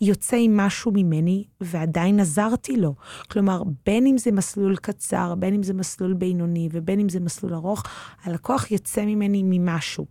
יוצא 0.00 0.36
עם 0.36 0.56
משהו 0.56 0.92
ממני 0.94 1.44
ועדיין 1.60 2.20
עזרתי 2.20 2.76
לו. 2.76 2.94
כלומר, 3.30 3.62
בין 3.86 4.06
אם 4.06 4.18
זה 4.18 4.32
מסלול 4.32 4.76
קצר, 4.76 5.34
בין 5.34 5.54
אם 5.54 5.62
זה 5.62 5.74
מסלול 5.74 6.14
בינוני 6.14 6.68
ובין 6.72 7.00
אם 7.00 7.08
זה 7.08 7.20
מסלול 7.20 7.54
ארוך, 7.54 7.82
הלקוח 8.22 8.70
יוצא 8.70 9.04
ממני 9.04 9.42
ממשהו. 9.44 10.06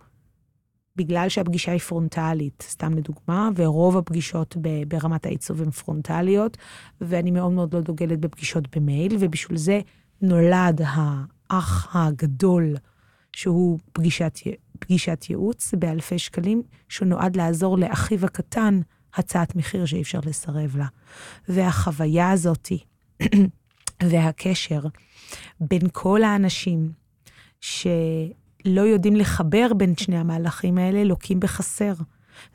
בגלל 0.95 1.29
שהפגישה 1.29 1.71
היא 1.71 1.79
פרונטלית, 1.79 2.63
סתם 2.69 2.93
לדוגמה, 2.93 3.49
ורוב 3.55 3.97
הפגישות 3.97 4.57
ברמת 4.87 5.25
העיצוב 5.25 5.61
הן 5.61 5.71
פרונטליות, 5.71 6.57
ואני 7.01 7.31
מאוד 7.31 7.51
מאוד 7.51 7.73
לא 7.73 7.81
דוגלת 7.81 8.19
בפגישות 8.19 8.75
במייל, 8.75 9.15
ובשביל 9.19 9.57
זה 9.57 9.81
נולד 10.21 10.81
האח 10.85 11.95
הגדול, 11.95 12.75
שהוא 13.33 13.79
פגישת, 13.93 14.39
פגישת 14.79 15.25
ייעוץ 15.29 15.73
באלפי 15.73 16.19
שקלים, 16.19 16.61
שנועד 16.89 17.35
לעזור 17.35 17.77
לאחיו 17.77 18.25
הקטן 18.25 18.79
הצעת 19.15 19.55
מחיר 19.55 19.85
שאי 19.85 20.01
אפשר 20.01 20.19
לסרב 20.25 20.77
לה. 20.77 20.87
והחוויה 21.47 22.31
הזאתי 22.31 22.83
והקשר 24.09 24.81
בין 25.59 25.81
כל 25.91 26.23
האנשים 26.23 26.91
שלא 27.61 28.81
יודעים 28.81 29.15
לחבר 29.15 29.73
בין 29.77 29.97
שני 29.97 30.17
המהלכים 30.17 30.77
האלה, 30.77 31.03
לוקים 31.03 31.39
בחסר. 31.39 31.93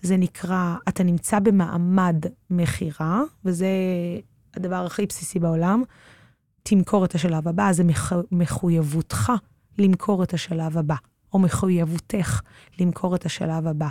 זה 0.02 0.16
נקרא, 0.16 0.76
אתה 0.88 1.02
נמצא 1.02 1.38
במעמד 1.38 2.25
מכירה, 2.50 3.23
וזה 3.44 3.68
הדבר 4.54 4.87
הכי 4.87 5.06
בסיסי 5.06 5.38
בעולם, 5.38 5.82
תמכור 6.62 7.04
את 7.04 7.14
השלב 7.14 7.49
הבא, 7.49 7.73
זה 7.73 7.84
מח... 7.84 8.12
מחויבותך 8.32 9.32
למכור 9.78 10.23
את 10.23 10.34
השלב 10.34 10.78
הבא, 10.78 10.94
או 11.32 11.38
מחויבותך 11.38 12.40
למכור 12.80 13.14
את 13.14 13.26
השלב 13.26 13.66
הבא. 13.66 13.88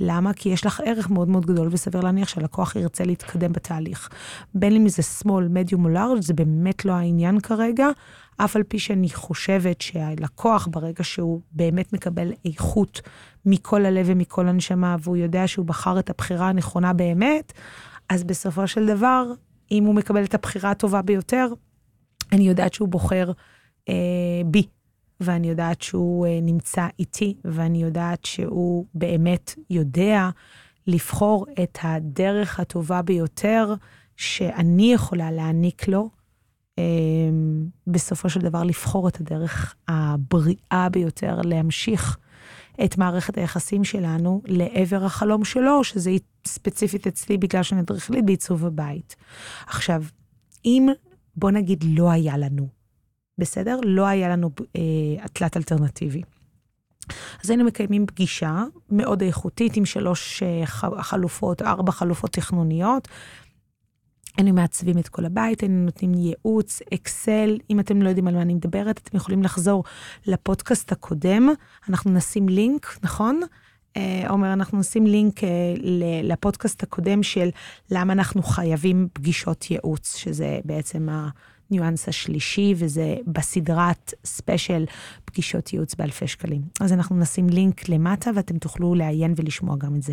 למה? 0.00 0.32
כי 0.32 0.48
יש 0.48 0.66
לך 0.66 0.80
ערך 0.84 1.10
מאוד 1.10 1.28
מאוד 1.28 1.46
גדול, 1.46 1.68
וסביר 1.70 2.00
להניח 2.00 2.28
שהלקוח 2.28 2.76
ירצה 2.76 3.04
להתקדם 3.04 3.52
בתהליך. 3.52 4.08
בין 4.54 4.76
אם 4.76 4.88
זה 4.88 5.02
small, 5.02 5.26
medium 5.26 5.84
או 5.84 5.94
large, 5.94 6.20
זה 6.20 6.34
באמת 6.34 6.84
לא 6.84 6.92
העניין 6.92 7.40
כרגע, 7.40 7.88
אף 8.36 8.56
על 8.56 8.62
פי 8.62 8.78
שאני 8.78 9.10
חושבת 9.10 9.80
שהלקוח, 9.80 10.68
ברגע 10.70 11.04
שהוא 11.04 11.40
באמת 11.52 11.92
מקבל 11.92 12.32
איכות 12.44 13.00
מכל 13.46 13.84
הלב 13.84 14.06
ומכל 14.08 14.48
הנשמה, 14.48 14.96
והוא 15.00 15.16
יודע 15.16 15.48
שהוא 15.48 15.66
בחר 15.66 15.98
את 15.98 16.10
הבחירה 16.10 16.48
הנכונה 16.48 16.92
באמת, 16.92 17.52
אז 18.08 18.24
בסופו 18.24 18.66
של 18.66 18.86
דבר, 18.86 19.24
אם 19.70 19.84
הוא 19.84 19.94
מקבל 19.94 20.24
את 20.24 20.34
הבחירה 20.34 20.70
הטובה 20.70 21.02
ביותר, 21.02 21.48
אני 22.32 22.48
יודעת 22.48 22.74
שהוא 22.74 22.88
בוחר 22.88 23.32
אה, 23.88 23.94
בי, 24.46 24.66
ואני 25.20 25.48
יודעת 25.48 25.82
שהוא 25.82 26.26
אה, 26.26 26.38
נמצא 26.42 26.86
איתי, 26.98 27.36
ואני 27.44 27.82
יודעת 27.82 28.24
שהוא 28.24 28.86
באמת 28.94 29.54
יודע 29.70 30.30
לבחור 30.86 31.46
את 31.62 31.78
הדרך 31.82 32.60
הטובה 32.60 33.02
ביותר 33.02 33.74
שאני 34.16 34.92
יכולה 34.92 35.30
להעניק 35.30 35.88
לו, 35.88 36.10
אה, 36.78 36.84
בסופו 37.86 38.28
של 38.30 38.40
דבר 38.40 38.62
לבחור 38.62 39.08
את 39.08 39.20
הדרך 39.20 39.74
הבריאה 39.88 40.88
ביותר, 40.92 41.40
להמשיך 41.44 42.18
את 42.84 42.98
מערכת 42.98 43.38
היחסים 43.38 43.84
שלנו 43.84 44.42
לעבר 44.46 45.04
החלום 45.04 45.44
שלו, 45.44 45.84
שזה 45.84 46.10
ספציפית 46.46 47.06
אצלי 47.06 47.38
בגלל 47.38 47.62
שאני 47.62 47.80
אדריכלית 47.80 48.24
בעיצוב 48.24 48.66
הבית. 48.66 49.16
עכשיו, 49.66 50.02
אם, 50.64 50.88
בוא 51.36 51.50
נגיד, 51.50 51.84
לא 51.86 52.10
היה 52.10 52.36
לנו, 52.36 52.68
בסדר? 53.38 53.80
לא 53.84 54.06
היה 54.06 54.28
לנו 54.28 54.50
אה, 54.76 55.28
תלת 55.32 55.56
אלטרנטיבי. 55.56 56.22
אז 57.44 57.50
היינו 57.50 57.64
מקיימים 57.64 58.06
פגישה 58.06 58.64
מאוד 58.90 59.22
איכותית 59.22 59.76
עם 59.76 59.84
שלוש 59.84 60.42
אה, 60.42 60.66
חלופות, 61.02 61.62
ארבע 61.62 61.92
חלופות 61.92 62.32
תכנוניות. 62.32 63.08
היינו 64.36 64.54
מעצבים 64.54 64.98
את 64.98 65.08
כל 65.08 65.24
הבית, 65.24 65.60
היינו 65.60 65.84
נותנים 65.84 66.14
ייעוץ, 66.14 66.80
אקסל. 66.94 67.58
אם 67.70 67.80
אתם 67.80 68.02
לא 68.02 68.08
יודעים 68.08 68.28
על 68.28 68.34
מה 68.34 68.42
אני 68.42 68.54
מדברת, 68.54 68.98
אתם 68.98 69.16
יכולים 69.16 69.42
לחזור 69.42 69.84
לפודקאסט 70.26 70.92
הקודם. 70.92 71.48
אנחנו 71.88 72.10
נשים 72.10 72.48
לינק, 72.48 72.98
נכון? 73.02 73.40
אה, 73.96 74.28
עומר, 74.28 74.52
אנחנו 74.52 74.78
נשים 74.78 75.06
לינק 75.06 75.44
אה, 75.44 75.48
לפודקאסט 76.22 76.82
הקודם 76.82 77.22
של 77.22 77.48
למה 77.90 78.12
אנחנו 78.12 78.42
חייבים 78.42 79.08
פגישות 79.12 79.70
ייעוץ, 79.70 80.16
שזה 80.16 80.58
בעצם 80.64 81.08
הניואנס 81.70 82.08
השלישי, 82.08 82.74
וזה 82.76 83.16
בסדרת 83.26 84.14
ספיישל 84.24 84.84
פגישות 85.24 85.72
ייעוץ 85.72 85.94
באלפי 85.94 86.26
שקלים. 86.26 86.62
אז 86.80 86.92
אנחנו 86.92 87.16
נשים 87.16 87.48
לינק 87.48 87.88
למטה 87.88 88.30
ואתם 88.34 88.58
תוכלו 88.58 88.94
לעיין 88.94 89.34
ולשמוע 89.36 89.76
גם 89.76 89.96
את 89.96 90.02
זה. 90.02 90.12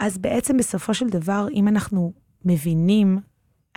אז 0.00 0.18
בעצם 0.18 0.56
בסופו 0.56 0.94
של 0.94 1.08
דבר, 1.08 1.46
אם 1.54 1.68
אנחנו 1.68 2.12
מבינים, 2.44 3.18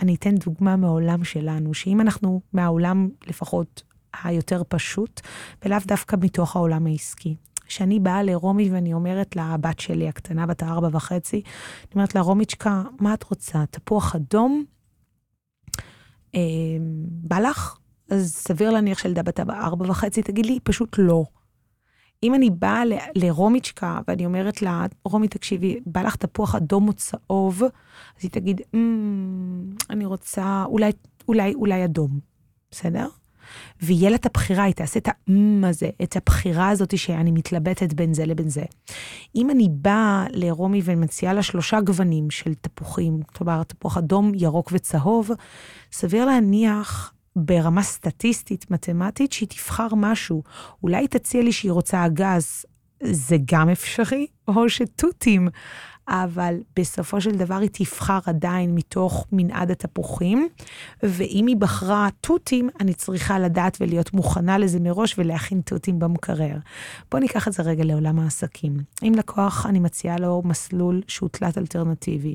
אני 0.00 0.14
אתן 0.14 0.34
דוגמה 0.34 0.76
מהעולם 0.76 1.24
שלנו, 1.24 1.74
שאם 1.74 2.00
אנחנו 2.00 2.40
מהעולם 2.52 3.08
לפחות 3.26 3.82
היותר 4.22 4.62
פשוט, 4.68 5.20
ולאו 5.64 5.78
דווקא 5.86 6.16
מתוך 6.20 6.56
העולם 6.56 6.86
העסקי. 6.86 7.36
כשאני 7.66 8.00
באה 8.00 8.22
לרומי 8.22 8.70
ואני 8.70 8.92
אומרת 8.92 9.36
לבת 9.36 9.80
שלי, 9.80 10.08
הקטנה, 10.08 10.46
בת 10.46 10.62
הארבע 10.62 10.88
וחצי, 10.92 11.36
אני 11.36 11.94
אומרת 11.94 12.14
לה, 12.14 12.20
רומיצ'קה, 12.20 12.82
מה 13.00 13.14
את 13.14 13.22
רוצה? 13.22 13.64
תפוח 13.70 14.14
אדום? 14.14 14.64
אה, 16.34 16.40
בא 17.22 17.38
לך? 17.38 17.78
אז 18.10 18.34
סביר 18.34 18.70
להניח 18.70 18.98
שילדה 18.98 19.22
בת 19.22 19.40
ארבע 19.40 19.90
וחצי 19.90 20.22
תגיד 20.22 20.46
לי, 20.46 20.58
פשוט 20.62 20.96
לא. 20.98 21.24
אם 22.22 22.34
אני 22.34 22.50
באה 22.50 22.82
לרומיצ'קה 23.14 24.00
ואני 24.08 24.26
אומרת 24.26 24.62
לה, 24.62 24.86
רומי, 25.04 25.28
תקשיבי, 25.28 25.80
בא 25.86 26.02
לך 26.02 26.16
תפוח 26.16 26.54
אדום 26.54 26.88
או 26.88 26.92
צהוב, 26.92 27.62
אז 27.62 27.70
היא 28.22 28.30
תגיד, 28.30 28.60
mm, 28.60 28.76
אני 29.90 30.06
רוצה, 30.06 30.64
אולי, 30.66 30.90
אולי, 31.28 31.54
אולי 31.54 31.84
אדום, 31.84 32.20
בסדר? 32.70 33.08
ויהיה 33.82 34.10
לה 34.10 34.16
את 34.16 34.26
הבחירה, 34.26 34.64
היא 34.64 34.74
תעשה 34.74 34.98
את 34.98 35.08
האם 35.08 35.64
הזה, 35.66 35.88
את 36.02 36.16
הבחירה 36.16 36.68
הזאת 36.68 36.98
שאני 36.98 37.30
מתלבטת 37.30 37.92
בין 37.92 38.14
זה 38.14 38.26
לבין 38.26 38.48
זה. 38.48 38.62
אם 39.36 39.50
אני 39.50 39.68
באה 39.70 40.26
לרומי 40.30 40.82
ומציעה 40.84 41.32
לה 41.32 41.42
שלושה 41.42 41.80
גוונים 41.80 42.30
של 42.30 42.54
תפוחים, 42.54 43.20
כלומר, 43.22 43.62
תפוח 43.62 43.96
אדום, 43.96 44.32
ירוק 44.34 44.70
וצהוב, 44.72 45.30
סביר 45.92 46.24
להניח 46.24 47.12
ברמה 47.36 47.82
סטטיסטית, 47.82 48.70
מתמטית, 48.70 49.32
שהיא 49.32 49.48
תבחר 49.48 49.88
משהו. 49.96 50.42
אולי 50.82 51.08
תציע 51.08 51.42
לי 51.42 51.52
שהיא 51.52 51.72
רוצה 51.72 52.06
אגז, 52.06 52.64
זה 53.02 53.36
גם 53.44 53.68
אפשרי, 53.68 54.26
או 54.48 54.68
שתותים. 54.68 55.48
אבל 56.08 56.54
בסופו 56.76 57.20
של 57.20 57.30
דבר 57.30 57.54
היא 57.54 57.70
תבחר 57.72 58.18
עדיין 58.26 58.74
מתוך 58.74 59.26
מנעד 59.32 59.70
התפוחים, 59.70 60.48
ואם 61.02 61.46
היא 61.46 61.56
בחרה 61.56 62.08
תותים, 62.20 62.70
אני 62.80 62.94
צריכה 62.94 63.38
לדעת 63.38 63.78
ולהיות 63.80 64.14
מוכנה 64.14 64.58
לזה 64.58 64.80
מראש 64.80 65.18
ולהכין 65.18 65.60
תותים 65.60 65.98
במקרר. 65.98 66.56
בואו 67.10 67.22
ניקח 67.22 67.48
את 67.48 67.52
זה 67.52 67.62
רגע 67.62 67.84
לעולם 67.84 68.18
העסקים. 68.18 68.76
אם 69.02 69.12
לקוח, 69.16 69.66
אני 69.66 69.78
מציעה 69.78 70.18
לו 70.18 70.42
מסלול 70.44 71.02
שהוא 71.08 71.28
תלת 71.28 71.58
אלטרנטיבי. 71.58 72.34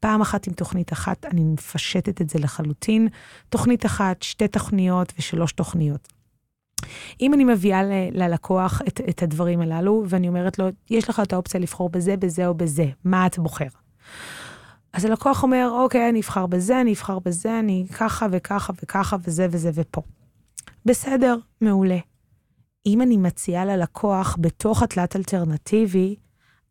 פעם 0.00 0.20
אחת 0.20 0.46
עם 0.46 0.52
תוכנית 0.52 0.92
אחת, 0.92 1.26
אני 1.26 1.44
מפשטת 1.44 2.20
את 2.20 2.30
זה 2.30 2.38
לחלוטין. 2.38 3.08
תוכנית 3.48 3.86
אחת, 3.86 4.22
שתי 4.22 4.48
תוכניות 4.48 5.12
ושלוש 5.18 5.52
תוכניות. 5.52 6.17
אם 7.20 7.34
אני 7.34 7.44
מביאה 7.44 7.82
ל- 7.82 8.08
ללקוח 8.12 8.82
את, 8.88 9.00
את 9.08 9.22
הדברים 9.22 9.60
הללו, 9.60 10.04
ואני 10.08 10.28
אומרת 10.28 10.58
לו, 10.58 10.68
יש 10.90 11.08
לך 11.08 11.20
את 11.20 11.32
האופציה 11.32 11.60
לבחור 11.60 11.88
בזה, 11.90 12.16
בזה 12.16 12.46
או 12.46 12.54
בזה, 12.54 12.86
מה 13.04 13.26
את 13.26 13.38
בוחר? 13.38 13.68
אז 14.92 15.04
הלקוח 15.04 15.42
אומר, 15.42 15.70
אוקיי, 15.72 16.08
אני 16.08 16.20
אבחר 16.20 16.46
בזה, 16.46 16.80
אני 16.80 16.92
אבחר 16.92 17.18
בזה, 17.18 17.58
אני 17.58 17.86
ככה 17.98 18.26
וככה 18.30 18.72
וככה 18.82 19.16
וזה 19.24 19.46
וזה 19.50 19.70
ופה. 19.74 20.02
בסדר, 20.84 21.36
מעולה. 21.60 21.98
אם 22.86 23.02
אני 23.02 23.16
מציעה 23.16 23.64
ללקוח 23.64 24.36
בתוך 24.40 24.82
התלת 24.82 25.16
אלטרנטיבי, 25.16 26.16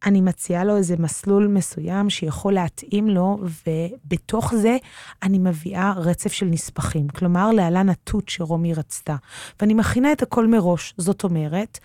אני 0.05 0.21
מציעה 0.21 0.63
לו 0.63 0.77
איזה 0.77 0.95
מסלול 0.99 1.47
מסוים 1.47 2.09
שיכול 2.09 2.53
להתאים 2.53 3.09
לו, 3.09 3.39
ובתוך 3.67 4.55
זה 4.55 4.77
אני 5.23 5.39
מביאה 5.39 5.93
רצף 5.95 6.31
של 6.31 6.45
נספחים. 6.45 7.07
כלומר, 7.07 7.51
להלן 7.51 7.89
התות 7.89 8.29
שרומי 8.29 8.73
רצתה. 8.73 9.15
ואני 9.59 9.73
מכינה 9.73 10.11
את 10.11 10.21
הכל 10.21 10.47
מראש. 10.47 10.93
זאת 10.97 11.23
אומרת, 11.23 11.79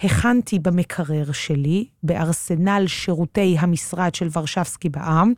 הכנתי 0.00 0.58
במקרר 0.58 1.32
שלי, 1.32 1.88
בארסנל 2.02 2.84
שירותי 2.86 3.56
המשרד 3.58 4.14
של 4.14 4.28
ורשבסקי 4.32 4.88
בעם, 4.88 5.32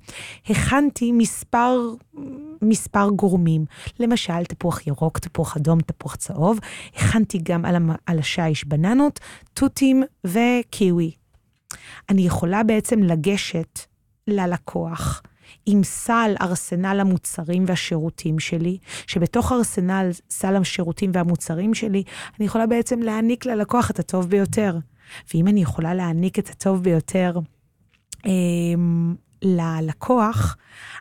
הכנתי 0.46 1.12
מספר, 1.12 1.78
מספר 2.62 3.08
גורמים. 3.08 3.64
למשל, 4.00 4.44
תפוח 4.44 4.86
ירוק, 4.86 5.18
תפוח 5.18 5.56
אדום, 5.56 5.80
תפוח 5.80 6.16
צהוב. 6.16 6.58
הכנתי 6.96 7.38
גם 7.42 7.64
על, 7.64 7.76
על 8.06 8.18
השיש 8.18 8.64
בננות, 8.64 9.20
תותים 9.54 10.02
וקיווי. 10.24 11.19
אני 12.08 12.26
יכולה 12.26 12.62
בעצם 12.62 13.02
לגשת 13.02 13.80
ללקוח 14.26 15.22
עם 15.66 15.82
סל 15.84 16.34
ארסנל 16.40 17.00
המוצרים 17.00 17.64
והשירותים 17.66 18.38
שלי, 18.38 18.78
שבתוך 19.06 19.52
ארסנל 19.52 20.10
סל 20.30 20.56
השירותים 20.56 21.10
והמוצרים 21.14 21.74
שלי, 21.74 22.02
אני 22.38 22.46
יכולה 22.46 22.66
בעצם 22.66 23.02
להעניק 23.02 23.46
ללקוח 23.46 23.90
את 23.90 23.98
הטוב 23.98 24.30
ביותר. 24.30 24.78
ואם 25.34 25.48
אני 25.48 25.62
יכולה 25.62 25.94
להעניק 25.94 26.38
את 26.38 26.48
הטוב 26.48 26.82
ביותר 26.82 27.38
אה, 28.26 28.30
ללקוח, 29.42 30.56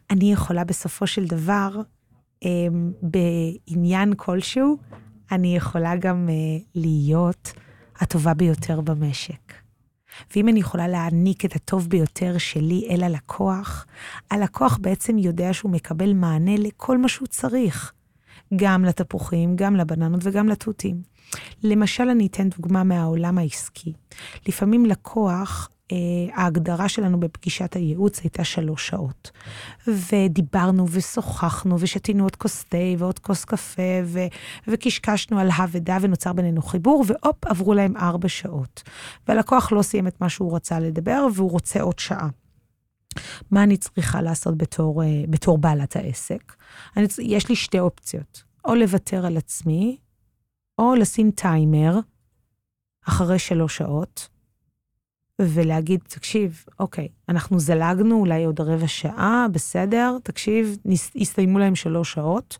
אני 0.09 0.33
יכולה 0.33 0.63
בסופו 0.63 1.07
של 1.07 1.25
דבר, 1.25 1.81
אה, 2.45 2.49
בעניין 3.01 4.13
כלשהו, 4.17 4.77
אני 5.31 5.55
יכולה 5.55 5.95
גם 5.95 6.29
אה, 6.29 6.33
להיות 6.75 7.53
הטובה 7.99 8.33
ביותר 8.33 8.81
במשק. 8.81 9.53
ואם 10.35 10.49
אני 10.49 10.59
יכולה 10.59 10.87
להעניק 10.87 11.45
את 11.45 11.55
הטוב 11.55 11.87
ביותר 11.89 12.37
שלי 12.37 12.87
אל 12.89 13.03
הלקוח, 13.03 13.85
הלקוח 14.31 14.77
בעצם 14.81 15.17
יודע 15.17 15.53
שהוא 15.53 15.71
מקבל 15.71 16.13
מענה 16.13 16.57
לכל 16.57 16.97
מה 16.97 17.07
שהוא 17.07 17.27
צריך. 17.27 17.93
גם 18.55 18.85
לתפוחים, 18.85 19.55
גם 19.55 19.75
לבננות 19.75 20.19
וגם 20.23 20.49
לתותים. 20.49 21.01
למשל, 21.63 22.09
אני 22.09 22.27
אתן 22.27 22.49
דוגמה 22.49 22.83
מהעולם 22.83 23.37
העסקי. 23.37 23.93
לפעמים 24.47 24.85
לקוח 24.85 25.69
ההגדרה 26.33 26.89
שלנו 26.89 27.19
בפגישת 27.19 27.75
הייעוץ 27.75 28.19
הייתה 28.19 28.43
שלוש 28.43 28.87
שעות. 28.87 29.31
ודיברנו 29.87 30.85
ושוחחנו 30.89 31.79
ושתינו 31.79 32.23
עוד 32.23 32.35
כוס 32.35 32.63
תה 32.63 32.77
ועוד 32.97 33.19
כוס 33.19 33.45
קפה 33.45 34.01
ו- 34.05 34.27
וקשקשנו 34.67 35.39
על 35.39 35.49
הא 35.51 35.97
ונוצר 36.01 36.33
בינינו 36.33 36.61
חיבור, 36.61 37.05
והופ, 37.07 37.45
עברו 37.45 37.73
להם 37.73 37.97
ארבע 37.97 38.29
שעות. 38.29 38.83
והלקוח 39.27 39.71
לא 39.71 39.81
סיים 39.81 40.07
את 40.07 40.21
מה 40.21 40.29
שהוא 40.29 40.55
רצה 40.55 40.79
לדבר 40.79 41.27
והוא 41.35 41.51
רוצה 41.51 41.81
עוד 41.81 41.99
שעה. 41.99 42.29
מה 43.51 43.63
אני 43.63 43.77
צריכה 43.77 44.21
לעשות 44.21 44.57
בתור, 44.57 45.03
uh, 45.03 45.05
בתור 45.29 45.57
בעלת 45.57 45.95
העסק? 45.95 46.55
אני, 46.97 47.07
יש 47.19 47.49
לי 47.49 47.55
שתי 47.55 47.79
אופציות. 47.79 48.43
או 48.65 48.75
לוותר 48.75 49.25
על 49.25 49.37
עצמי, 49.37 49.97
או 50.77 50.95
לשים 50.95 51.31
טיימר 51.31 51.99
אחרי 53.07 53.39
שלוש 53.39 53.77
שעות, 53.77 54.29
ולהגיד, 55.39 55.99
תקשיב, 56.07 56.65
אוקיי, 56.79 57.07
אנחנו 57.29 57.59
זלגנו 57.59 58.15
אולי 58.19 58.43
עוד 58.43 58.61
רבע 58.61 58.87
שעה, 58.87 59.45
בסדר, 59.51 60.17
תקשיב, 60.23 60.77
הסתיימו 61.21 61.59
להם 61.59 61.75
שלוש 61.75 62.13
שעות. 62.13 62.57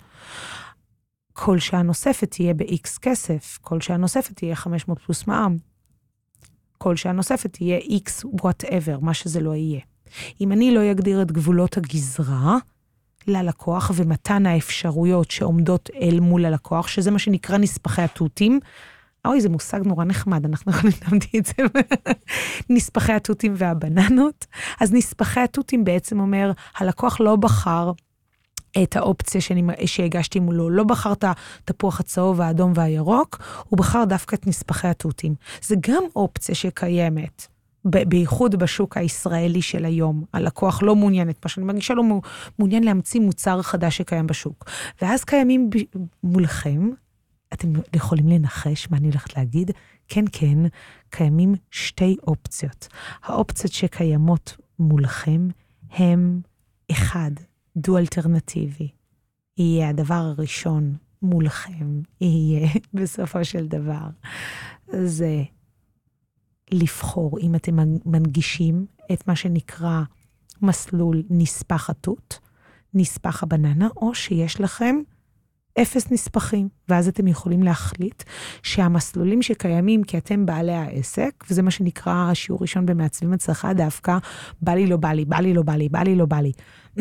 כל 1.33 1.59
שעה 1.59 1.81
נוספת 1.81 2.31
תהיה 2.31 2.53
ב-X 2.53 2.99
כסף, 3.01 3.57
כל 3.61 3.81
שעה 3.81 3.97
נוספת 3.97 4.35
תהיה 4.35 4.55
500 4.55 4.99
פלוס 4.99 5.27
מע"מ. 5.27 5.57
כל 6.77 6.95
שעה 6.95 7.11
נוספת 7.11 7.53
תהיה 7.53 7.79
X 7.79 8.25
whatever, 8.41 8.99
מה 9.01 9.13
שזה 9.13 9.39
לא 9.39 9.55
יהיה. 9.55 9.79
אם 10.41 10.51
אני 10.51 10.75
לא 10.75 10.91
אגדיר 10.91 11.21
את 11.21 11.31
גבולות 11.31 11.77
הגזרה 11.77 12.57
ללקוח 13.27 13.91
ומתן 13.95 14.45
האפשרויות 14.45 15.31
שעומדות 15.31 15.89
אל 16.01 16.19
מול 16.19 16.45
הלקוח, 16.45 16.87
שזה 16.87 17.11
מה 17.11 17.19
שנקרא 17.19 17.57
נספחי 17.57 18.01
התותים, 18.01 18.59
אוי, 19.25 19.41
זה 19.41 19.49
מושג 19.49 19.79
נורא 19.85 20.05
נחמד, 20.05 20.45
אנחנו 20.45 20.71
יכולים 20.71 20.95
להמתיע 21.01 21.39
את 21.39 21.45
זה. 21.45 21.53
נספחי 22.69 23.13
התותים 23.13 23.53
והבננות. 23.57 24.45
אז 24.79 24.93
נספחי 24.93 25.39
התותים 25.39 25.83
בעצם 25.83 26.19
אומר, 26.19 26.51
הלקוח 26.77 27.19
לא 27.19 27.35
בחר 27.35 27.91
את 28.83 28.95
האופציה 28.95 29.41
שאני, 29.41 29.63
שהגשתי 29.85 30.39
מולו, 30.39 30.69
לא 30.69 30.83
בחר 30.83 31.13
את 31.13 31.25
התפוח 31.67 31.99
הצהוב, 31.99 32.41
האדום 32.41 32.73
והירוק, 32.75 33.41
הוא 33.69 33.77
בחר 33.77 34.03
דווקא 34.05 34.35
את 34.35 34.47
נספחי 34.47 34.87
התותים. 34.87 35.35
זה 35.61 35.75
גם 35.79 36.03
אופציה 36.15 36.55
שקיימת. 36.55 37.47
בייחוד 37.85 38.55
בשוק 38.55 38.97
הישראלי 38.97 39.61
של 39.61 39.85
היום. 39.85 40.23
הלקוח 40.33 40.83
לא 40.83 40.95
מעוניין 40.95 41.29
את 41.29 41.45
מה 41.45 41.49
שאני 41.49 41.65
מרגישה, 41.65 41.93
לא 41.93 42.03
מעוניין 42.59 42.83
להמציא 42.83 43.21
מוצר 43.21 43.61
חדש 43.61 43.97
שקיים 43.97 44.27
בשוק. 44.27 44.65
ואז 45.01 45.23
קיימים 45.23 45.69
מולכם 46.23 46.89
אתם 47.53 47.67
יכולים 47.95 48.27
לנחש 48.27 48.87
מה 48.91 48.97
אני 48.97 49.07
הולכת 49.07 49.37
להגיד? 49.37 49.71
כן, 50.07 50.25
כן, 50.31 50.57
קיימים 51.09 51.55
שתי 51.71 52.15
אופציות. 52.27 52.87
האופציות 53.23 53.73
שקיימות 53.73 54.57
מולכם 54.79 55.47
הם, 55.89 56.41
אחד, 56.91 57.31
דו 57.77 57.97
אלטרנטיבי. 57.97 58.89
יהיה 59.57 59.89
הדבר 59.89 60.13
הראשון 60.13 60.95
מולכם, 61.21 62.01
יהיה 62.21 62.69
בסופו 62.93 63.45
של 63.45 63.67
דבר. 63.67 64.07
זה 64.87 65.43
לבחור 66.71 67.39
אם 67.39 67.55
אתם 67.55 67.77
מנגישים 68.05 68.85
את 69.13 69.27
מה 69.27 69.35
שנקרא 69.35 70.01
מסלול 70.61 71.23
נספח 71.29 71.89
התות, 71.89 72.39
נספח 72.93 73.43
הבננה, 73.43 73.87
או 73.95 74.15
שיש 74.15 74.61
לכם 74.61 74.95
אפס 75.81 76.11
נספחים, 76.11 76.69
ואז 76.89 77.07
אתם 77.07 77.27
יכולים 77.27 77.63
להחליט 77.63 78.23
שהמסלולים 78.63 79.41
שקיימים, 79.41 80.03
כי 80.03 80.17
אתם 80.17 80.45
בעלי 80.45 80.73
העסק, 80.73 81.43
וזה 81.49 81.61
מה 81.61 81.71
שנקרא 81.71 82.13
השיעור 82.31 82.61
ראשון 82.61 82.85
במעצבים 82.85 83.33
הצלחה 83.33 83.73
דווקא, 83.73 84.17
בא 84.61 84.71
לי, 84.71 84.87
לא 84.87 84.97
בא 84.97 85.09
לי, 85.09 85.25
בא 85.25 85.37
לי, 85.37 85.53
לא 85.53 85.61
בא 85.61 85.73
לי, 85.73 85.89
בא 85.89 85.99
לי, 85.99 86.15
לא 86.15 86.25
בא 86.25 86.39
לי. 86.39 86.51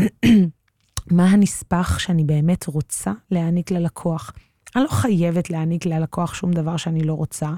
מה 1.10 1.24
הנספח 1.24 1.98
שאני 1.98 2.24
באמת 2.24 2.66
רוצה 2.66 3.12
להעניק 3.30 3.70
ללקוח? 3.70 4.32
אני 4.76 4.84
לא 4.84 4.88
חייבת 4.88 5.50
להעניק 5.50 5.86
ללקוח 5.86 6.34
שום 6.34 6.52
דבר 6.52 6.76
שאני 6.76 7.04
לא 7.04 7.12
רוצה, 7.12 7.50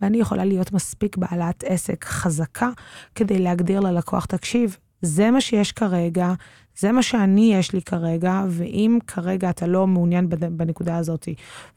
ואני 0.00 0.20
יכולה 0.20 0.44
להיות 0.44 0.72
מספיק 0.72 1.16
בעלת 1.16 1.64
עסק 1.66 2.04
חזקה 2.04 2.70
כדי 3.14 3.38
להגדיר 3.38 3.80
ללקוח, 3.80 4.26
תקשיב, 4.26 4.76
זה 5.02 5.30
מה 5.30 5.40
שיש 5.40 5.72
כרגע, 5.72 6.34
זה 6.80 6.92
מה 6.92 7.02
שאני 7.02 7.54
יש 7.54 7.72
לי 7.72 7.82
כרגע, 7.82 8.44
ואם 8.48 8.98
כרגע 9.06 9.50
אתה 9.50 9.66
לא 9.66 9.86
מעוניין 9.86 10.28
בנקודה 10.28 10.96
הזאת, 10.96 11.28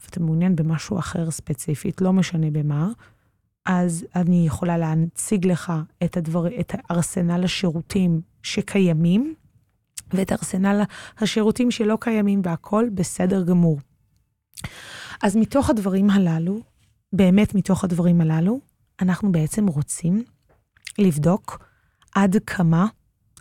ואתה 0.04 0.20
מעוניין 0.20 0.56
במשהו 0.56 0.98
אחר 0.98 1.30
ספציפית, 1.30 2.00
לא 2.00 2.12
משנה 2.12 2.50
במה, 2.50 2.88
אז 3.66 4.06
אני 4.16 4.46
יכולה 4.46 4.78
להציג 4.78 5.46
לך 5.46 5.72
את, 6.04 6.16
הדבר, 6.16 6.60
את 6.60 6.74
ארסנל 6.90 7.44
השירותים 7.44 8.20
שקיימים, 8.42 9.34
ואת 10.12 10.32
ארסנל 10.32 10.82
השירותים 11.18 11.70
שלא 11.70 11.98
קיימים, 12.00 12.40
והכול 12.44 12.90
בסדר 12.94 13.44
גמור. 13.44 13.78
אז 15.22 15.36
מתוך 15.36 15.70
הדברים 15.70 16.10
הללו, 16.10 16.60
באמת 17.12 17.54
מתוך 17.54 17.84
הדברים 17.84 18.20
הללו, 18.20 18.60
אנחנו 19.00 19.32
בעצם 19.32 19.66
רוצים 19.66 20.24
לבדוק 20.98 21.64
עד 22.14 22.36
כמה, 22.46 22.86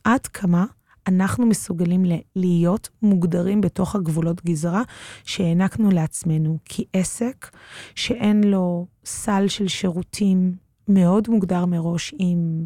עד 0.04 0.28
כמה 0.28 0.66
אנחנו 1.08 1.46
מסוגלים 1.46 2.04
להיות 2.36 2.90
מוגדרים 3.02 3.62
בתוך 3.62 3.96
הגבולות 3.96 4.46
גזרה 4.46 4.82
שהענקנו 5.24 5.92
לעצמנו. 5.92 6.58
כי 6.66 6.86
עסק 6.94 7.50
שאין 7.96 8.44
לו 8.44 8.88
סל 9.06 9.48
של 9.48 9.68
שירותים 9.68 10.56
מאוד 10.88 11.30
מוגדר 11.30 11.66
מראש, 11.66 12.14
עם 12.20 12.66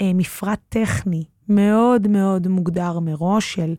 אה, 0.00 0.10
מפרט 0.14 0.60
טכני 0.68 1.24
מאוד 1.48 2.08
מאוד 2.08 2.48
מוגדר 2.48 2.98
מראש 2.98 3.54
של 3.54 3.74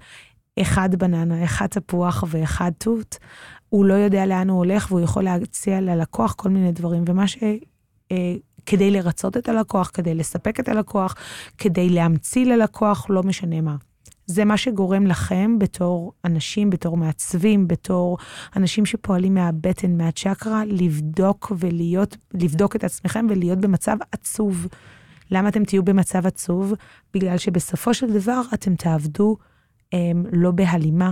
אחד 0.61 0.95
בננה, 0.95 1.43
אחד 1.43 1.67
תפוח 1.67 2.23
ואחד 2.27 2.71
תות, 2.77 3.17
הוא 3.69 3.85
לא 3.85 3.93
יודע 3.93 4.25
לאן 4.25 4.49
הוא 4.49 4.57
הולך 4.57 4.87
והוא 4.89 5.01
יכול 5.01 5.23
להציע 5.23 5.81
ללקוח 5.81 6.33
כל 6.33 6.49
מיני 6.49 6.71
דברים. 6.71 7.03
ומה 7.07 7.27
ש... 7.27 7.37
אה, 8.11 8.35
כדי 8.65 8.91
לרצות 8.91 9.37
את 9.37 9.49
הלקוח, 9.49 9.91
כדי 9.93 10.15
לספק 10.15 10.59
את 10.59 10.69
הלקוח, 10.69 11.15
כדי 11.57 11.89
להמציא 11.89 12.45
ללקוח, 12.45 13.05
לא 13.09 13.23
משנה 13.23 13.61
מה. 13.61 13.75
זה 14.25 14.45
מה 14.45 14.57
שגורם 14.57 15.07
לכם 15.07 15.59
בתור 15.59 16.13
אנשים, 16.25 16.69
בתור 16.69 16.97
מעצבים, 16.97 17.67
בתור 17.67 18.17
אנשים 18.55 18.85
שפועלים 18.85 19.33
מהבטן, 19.33 19.97
מהצ'קרה, 19.97 20.65
לבדוק 20.65 21.51
ולהיות, 21.59 22.17
לבדוק 22.33 22.75
את 22.75 22.83
עצמכם 22.83 23.25
ולהיות 23.29 23.59
במצב 23.59 23.97
עצוב. 24.11 24.67
למה 25.31 25.49
אתם 25.49 25.63
תהיו 25.63 25.83
במצב 25.83 26.25
עצוב? 26.25 26.73
בגלל 27.13 27.37
שבסופו 27.37 27.93
של 27.93 28.13
דבר 28.13 28.41
אתם 28.53 28.75
תעבדו 28.75 29.37
הם, 29.93 30.23
לא 30.31 30.51
בהלימה 30.51 31.11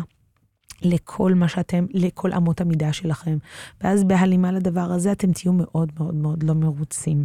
לכל 0.81 1.33
מה 1.33 1.47
שאתם, 1.47 1.85
לכל 1.91 2.33
אמות 2.33 2.61
המידה 2.61 2.93
שלכם. 2.93 3.37
ואז 3.81 4.03
בהלימה 4.03 4.51
לדבר 4.51 4.91
הזה 4.91 5.11
אתם 5.11 5.31
תהיו 5.31 5.53
מאוד 5.53 5.91
מאוד 5.99 6.15
מאוד 6.15 6.43
לא 6.43 6.53
מרוצים. 6.53 7.23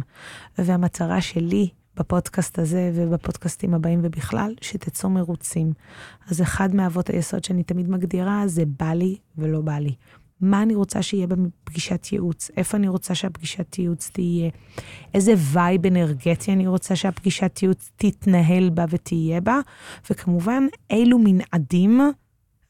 והמטרה 0.57 1.21
שלי 1.21 1.69
בפודקאסט 1.95 2.59
הזה 2.59 2.91
ובפודקאסטים 2.95 3.73
הבאים 3.73 3.99
ובכלל, 4.03 4.53
שתצאו 4.61 5.09
מרוצים. 5.09 5.73
אז 6.27 6.41
אחד 6.41 6.75
מאבות 6.75 7.09
היסוד 7.09 7.43
שאני 7.43 7.63
תמיד 7.63 7.89
מגדירה 7.89 8.43
זה 8.47 8.63
בא 8.79 8.93
לי 8.93 9.17
ולא 9.37 9.61
בא 9.61 9.77
לי. 9.77 9.95
מה 10.41 10.61
אני 10.61 10.75
רוצה 10.75 11.01
שיהיה 11.01 11.27
בפגישת 11.27 12.07
ייעוץ, 12.11 12.51
איפה 12.57 12.77
אני 12.77 12.87
רוצה 12.87 13.15
שהפגישת 13.15 13.79
ייעוץ 13.79 14.09
תהיה, 14.13 14.49
איזה 15.13 15.33
vibe 15.37 15.85
אנרגטי 15.85 16.53
אני 16.53 16.67
רוצה 16.67 16.95
שהפגישת 16.95 17.59
ייעוץ 17.61 17.91
תתנהל 17.95 18.69
בה 18.69 18.85
ותהיה 18.89 19.41
בה, 19.41 19.59
וכמובן, 20.11 20.63
אילו 20.89 21.19
מנעדים 21.23 22.01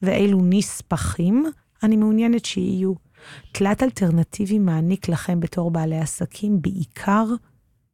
ואילו 0.02 0.40
נספחים 0.42 1.44
אני 1.82 1.96
מעוניינת 1.96 2.44
שיהיו. 2.44 2.92
תלת 3.52 3.82
אלטרנטיבי 3.82 4.58
מעניק 4.58 5.08
לכם 5.08 5.40
בתור 5.40 5.70
בעלי 5.70 5.98
עסקים 5.98 6.62
בעיקר 6.62 7.24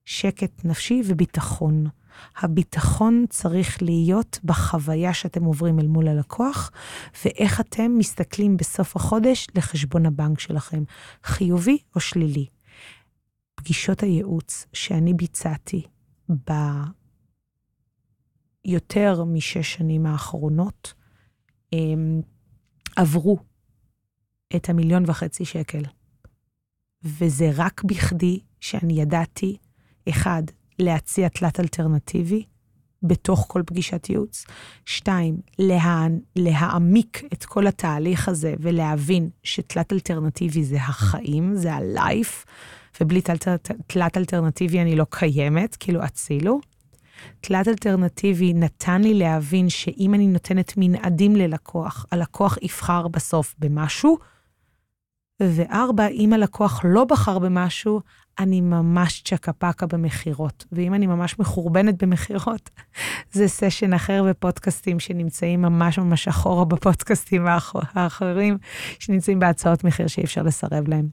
שקט 0.05 0.65
נפשי 0.65 1.03
וביטחון. 1.07 1.87
הביטחון 2.37 3.25
צריך 3.31 3.83
להיות 3.83 4.39
בחוויה 4.45 5.15
שאתם 5.15 5.45
עוברים 5.45 5.81
אל 5.81 5.87
מול 5.87 6.09
הלקוח, 6.09 6.71
ואיך 7.25 7.61
אתם 7.61 7.99
מסתכלים 7.99 8.57
בסוף 8.57 8.97
החודש 8.97 9.47
לחשבון 9.55 10.07
הבנק 10.07 10.41
שלכם, 10.41 10.83
חיובי 11.25 11.79
או 11.95 12.01
שלילי. 12.01 12.47
פגישות 13.55 14.03
הייעוץ 14.03 14.67
שאני 14.73 15.15
ביצעתי 15.15 15.83
ביותר 18.67 19.25
משש 19.25 19.75
שנים 19.75 20.07
האחרונות, 20.07 20.95
עברו 22.97 23.39
את 24.57 24.69
המיליון 24.69 25.03
וחצי 25.07 25.45
שקל. 25.45 25.83
וזה 27.03 27.51
רק 27.55 27.85
בכדי 27.85 28.41
שאני 28.61 29.01
ידעתי 29.01 29.57
אחד, 30.09 30.43
להציע 30.79 31.29
תלת 31.29 31.61
אלטרנטיבי 31.61 32.45
בתוך 33.03 33.45
כל 33.49 33.63
פגישת 33.67 34.11
ייעוץ. 34.11 34.45
שתיים, 34.87 35.37
לה, 35.59 36.07
להעמיק 36.37 37.23
את 37.33 37.45
כל 37.45 37.67
התהליך 37.67 38.29
הזה 38.29 38.55
ולהבין 38.61 39.31
שתלת 39.43 39.93
אלטרנטיבי 39.93 40.65
זה 40.65 40.77
החיים, 40.77 41.57
זה 41.57 41.75
הלייף, 41.75 42.45
ובלי 43.01 43.21
תלת, 43.21 43.49
תלת 43.87 44.17
אלטרנטיבי 44.17 44.81
אני 44.81 44.97
לא 44.97 45.07
קיימת, 45.11 45.77
כאילו 45.77 46.05
אצילו. 46.05 46.61
תלת 47.41 47.69
אלטרנטיבי 47.69 48.53
נתן 48.53 49.03
לי 49.03 49.15
להבין 49.15 49.69
שאם 49.69 50.15
אני 50.15 50.27
נותנת 50.27 50.73
מנעדים 50.77 51.37
ללקוח, 51.37 52.07
הלקוח 52.13 52.59
יבחר 52.63 53.09
בסוף 53.09 53.55
במשהו, 53.59 54.19
וארבע, 55.41 56.07
אם 56.07 56.33
הלקוח 56.33 56.81
לא 56.85 57.05
בחר 57.05 57.39
במשהו, 57.39 58.01
אני 58.39 58.61
ממש 58.61 59.23
צ'קה 59.25 59.53
פקה 59.53 59.87
במכירות. 59.87 60.65
ואם 60.73 60.95
אני 60.95 61.07
ממש 61.07 61.39
מחורבנת 61.39 62.03
במכירות, 62.03 62.71
זה 63.33 63.49
סשן 63.49 63.93
אחר 63.93 64.25
בפודקאסטים 64.29 65.01
שנמצאים 65.01 65.63
ממש 65.63 65.99
ממש 65.99 66.29
אחורה 66.29 66.65
בפודקאסטים 66.65 67.47
האחרים, 67.95 68.59
שנמצאים 68.99 69.39
בהצעות 69.39 69.85
מחיר 69.85 70.07
שאי 70.07 70.25
אפשר 70.25 70.43
לסרב 70.43 70.89
להם. 70.89 71.09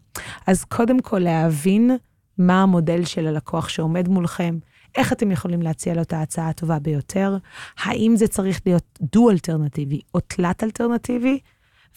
אז 0.47 0.63
קודם 0.63 0.99
כל 0.99 1.19
להבין 1.19 1.97
מה 2.37 2.61
המודל 2.61 3.05
של 3.05 3.27
הלקוח 3.27 3.69
שעומד 3.69 4.07
מולכם, 4.07 4.57
איך 4.95 5.13
אתם 5.13 5.31
יכולים 5.31 5.61
להציע 5.61 5.93
לו 5.93 6.01
את 6.01 6.13
ההצעה 6.13 6.49
הטובה 6.49 6.79
ביותר, 6.79 7.37
האם 7.77 8.13
זה 8.15 8.27
צריך 8.27 8.61
להיות 8.65 8.99
דו-אלטרנטיבי 9.01 10.01
או 10.13 10.19
תלת-אלטרנטיבי, 10.19 11.39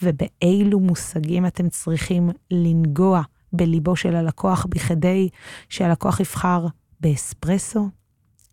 ובאילו 0.01 0.79
מושגים 0.79 1.45
אתם 1.45 1.69
צריכים 1.69 2.29
לנגוע 2.51 3.21
בליבו 3.53 3.95
של 3.95 4.15
הלקוח 4.15 4.65
בכדי 4.69 5.29
שהלקוח 5.69 6.19
יבחר 6.19 6.65
באספרסו, 6.99 7.89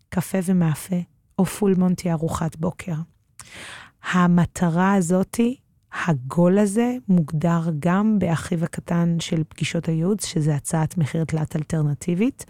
קפה 0.09 0.37
ומאפה 0.45 0.95
או 1.39 1.45
פול 1.45 1.75
מונטי 1.77 2.11
ארוחת 2.11 2.55
בוקר. 2.55 2.95
המטרה 4.11 4.93
הזאתי, 4.93 5.57
הגול 5.93 6.57
הזה, 6.57 6.95
מוגדר 7.07 7.61
גם 7.79 8.19
באחיו 8.19 8.63
הקטן 8.63 9.15
של 9.19 9.43
פגישות 9.43 9.87
הייעוץ, 9.87 10.25
שזה 10.25 10.55
הצעת 10.55 10.97
מחיר 10.97 11.23
תלת 11.23 11.55
אלטרנטיבית, 11.55 12.45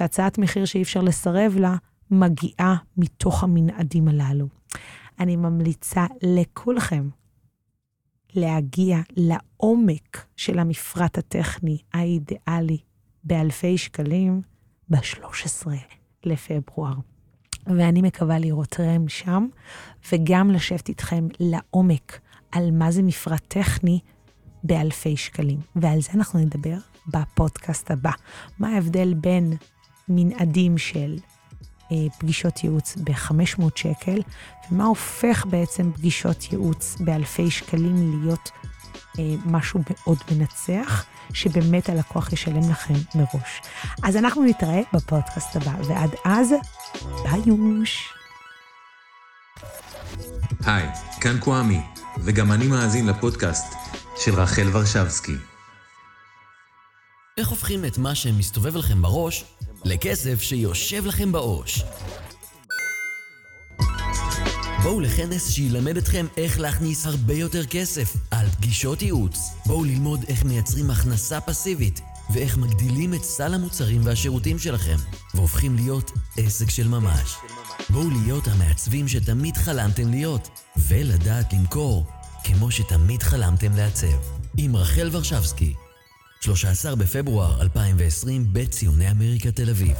והצעת 0.00 0.38
מחיר 0.38 0.64
שאי 0.64 0.82
אפשר 0.82 1.00
לסרב 1.00 1.56
לה, 1.56 1.76
מגיעה 2.10 2.76
מתוך 2.96 3.42
המנעדים 3.42 4.08
הללו. 4.08 4.46
אני 5.20 5.36
ממליצה 5.36 6.06
לכולכם 6.22 7.08
להגיע 8.34 8.98
לעומק 9.16 10.26
של 10.36 10.58
המפרט 10.58 11.18
הטכני 11.18 11.78
האידיאלי 11.94 12.78
באלפי 13.24 13.78
שקלים 13.78 14.42
ב-13 14.88 15.66
לפברואר. 16.24 16.94
ואני 17.66 18.02
מקווה 18.02 18.38
לראותכם 18.38 19.04
שם, 19.08 19.46
וגם 20.12 20.50
לשבת 20.50 20.88
איתכם 20.88 21.28
לעומק 21.40 22.20
על 22.52 22.70
מה 22.70 22.90
זה 22.90 23.02
מפרט 23.02 23.42
טכני 23.48 24.00
באלפי 24.64 25.16
שקלים. 25.16 25.60
ועל 25.76 26.00
זה 26.00 26.10
אנחנו 26.14 26.40
נדבר 26.40 26.76
בפודקאסט 27.08 27.90
הבא. 27.90 28.10
מה 28.58 28.68
ההבדל 28.68 29.14
בין 29.14 29.56
מנעדים 30.08 30.78
של 30.78 31.18
אה, 31.92 31.96
פגישות 32.18 32.64
ייעוץ 32.64 32.96
ב-500 32.96 33.64
שקל, 33.74 34.20
ומה 34.70 34.84
הופך 34.84 35.46
בעצם 35.50 35.92
פגישות 35.92 36.52
ייעוץ 36.52 36.96
באלפי 37.00 37.50
שקלים 37.50 38.20
להיות 38.20 38.50
אה, 39.18 39.24
משהו 39.46 39.80
מאוד 39.90 40.18
מנצח, 40.30 41.04
שבאמת 41.32 41.88
הלקוח 41.88 42.32
ישלם 42.32 42.70
לכם 42.70 42.94
מראש. 43.14 43.60
אז 44.02 44.16
אנחנו 44.16 44.44
נתראה 44.44 44.80
בפודקאסט 44.92 45.56
הבא, 45.56 45.74
ועד 45.88 46.10
אז, 46.24 46.54
ביוש. 47.22 48.08
היי, 50.66 50.88
כאן 51.20 51.38
קוואמי, 51.40 51.80
וגם 52.18 52.52
אני 52.52 52.66
מאזין 52.66 53.06
לפודקאסט 53.06 53.74
של 54.16 54.34
רחל 54.34 54.68
ורשבסקי. 54.72 55.36
איך 57.38 57.48
הופכים 57.48 57.84
את 57.84 57.98
מה 57.98 58.14
שמסתובב 58.14 58.76
לכם 58.76 59.02
בראש 59.02 59.44
לכסף 59.84 60.42
שיושב 60.42 61.06
לכם 61.06 61.32
בעו"ש. 61.32 61.82
בואו 64.82 65.00
לכנס 65.00 65.50
שילמד 65.50 65.96
אתכם 65.96 66.26
איך 66.36 66.60
להכניס 66.60 67.06
הרבה 67.06 67.34
יותר 67.34 67.66
כסף 67.66 68.16
על 68.30 68.46
פגישות 68.48 69.02
ייעוץ. 69.02 69.38
בואו 69.66 69.84
ללמוד 69.84 70.24
איך 70.28 70.44
מייצרים 70.44 70.90
הכנסה 70.90 71.40
פסיבית 71.40 72.00
ואיך 72.32 72.58
מגדילים 72.58 73.14
את 73.14 73.24
סל 73.24 73.54
המוצרים 73.54 74.00
והשירותים 74.04 74.58
שלכם 74.58 74.96
והופכים 75.34 75.76
להיות 75.76 76.10
עסק 76.36 76.70
של 76.70 76.88
ממש. 76.88 77.36
בואו 77.90 78.10
להיות 78.10 78.48
המעצבים 78.48 79.08
שתמיד 79.08 79.56
חלמתם 79.56 80.10
להיות 80.10 80.48
ולדעת 80.88 81.52
למכור 81.52 82.06
כמו 82.44 82.70
שתמיד 82.70 83.22
חלמתם 83.22 83.76
לעצב. 83.76 84.42
עם 84.56 84.76
רחל 84.76 85.08
ורשבסקי, 85.12 85.74
13 86.40 86.96
בפברואר 86.96 87.62
2020 87.62 88.46
בציוני 88.52 89.10
אמריקה 89.10 89.52
תל 89.52 89.70
אביב. 89.70 89.96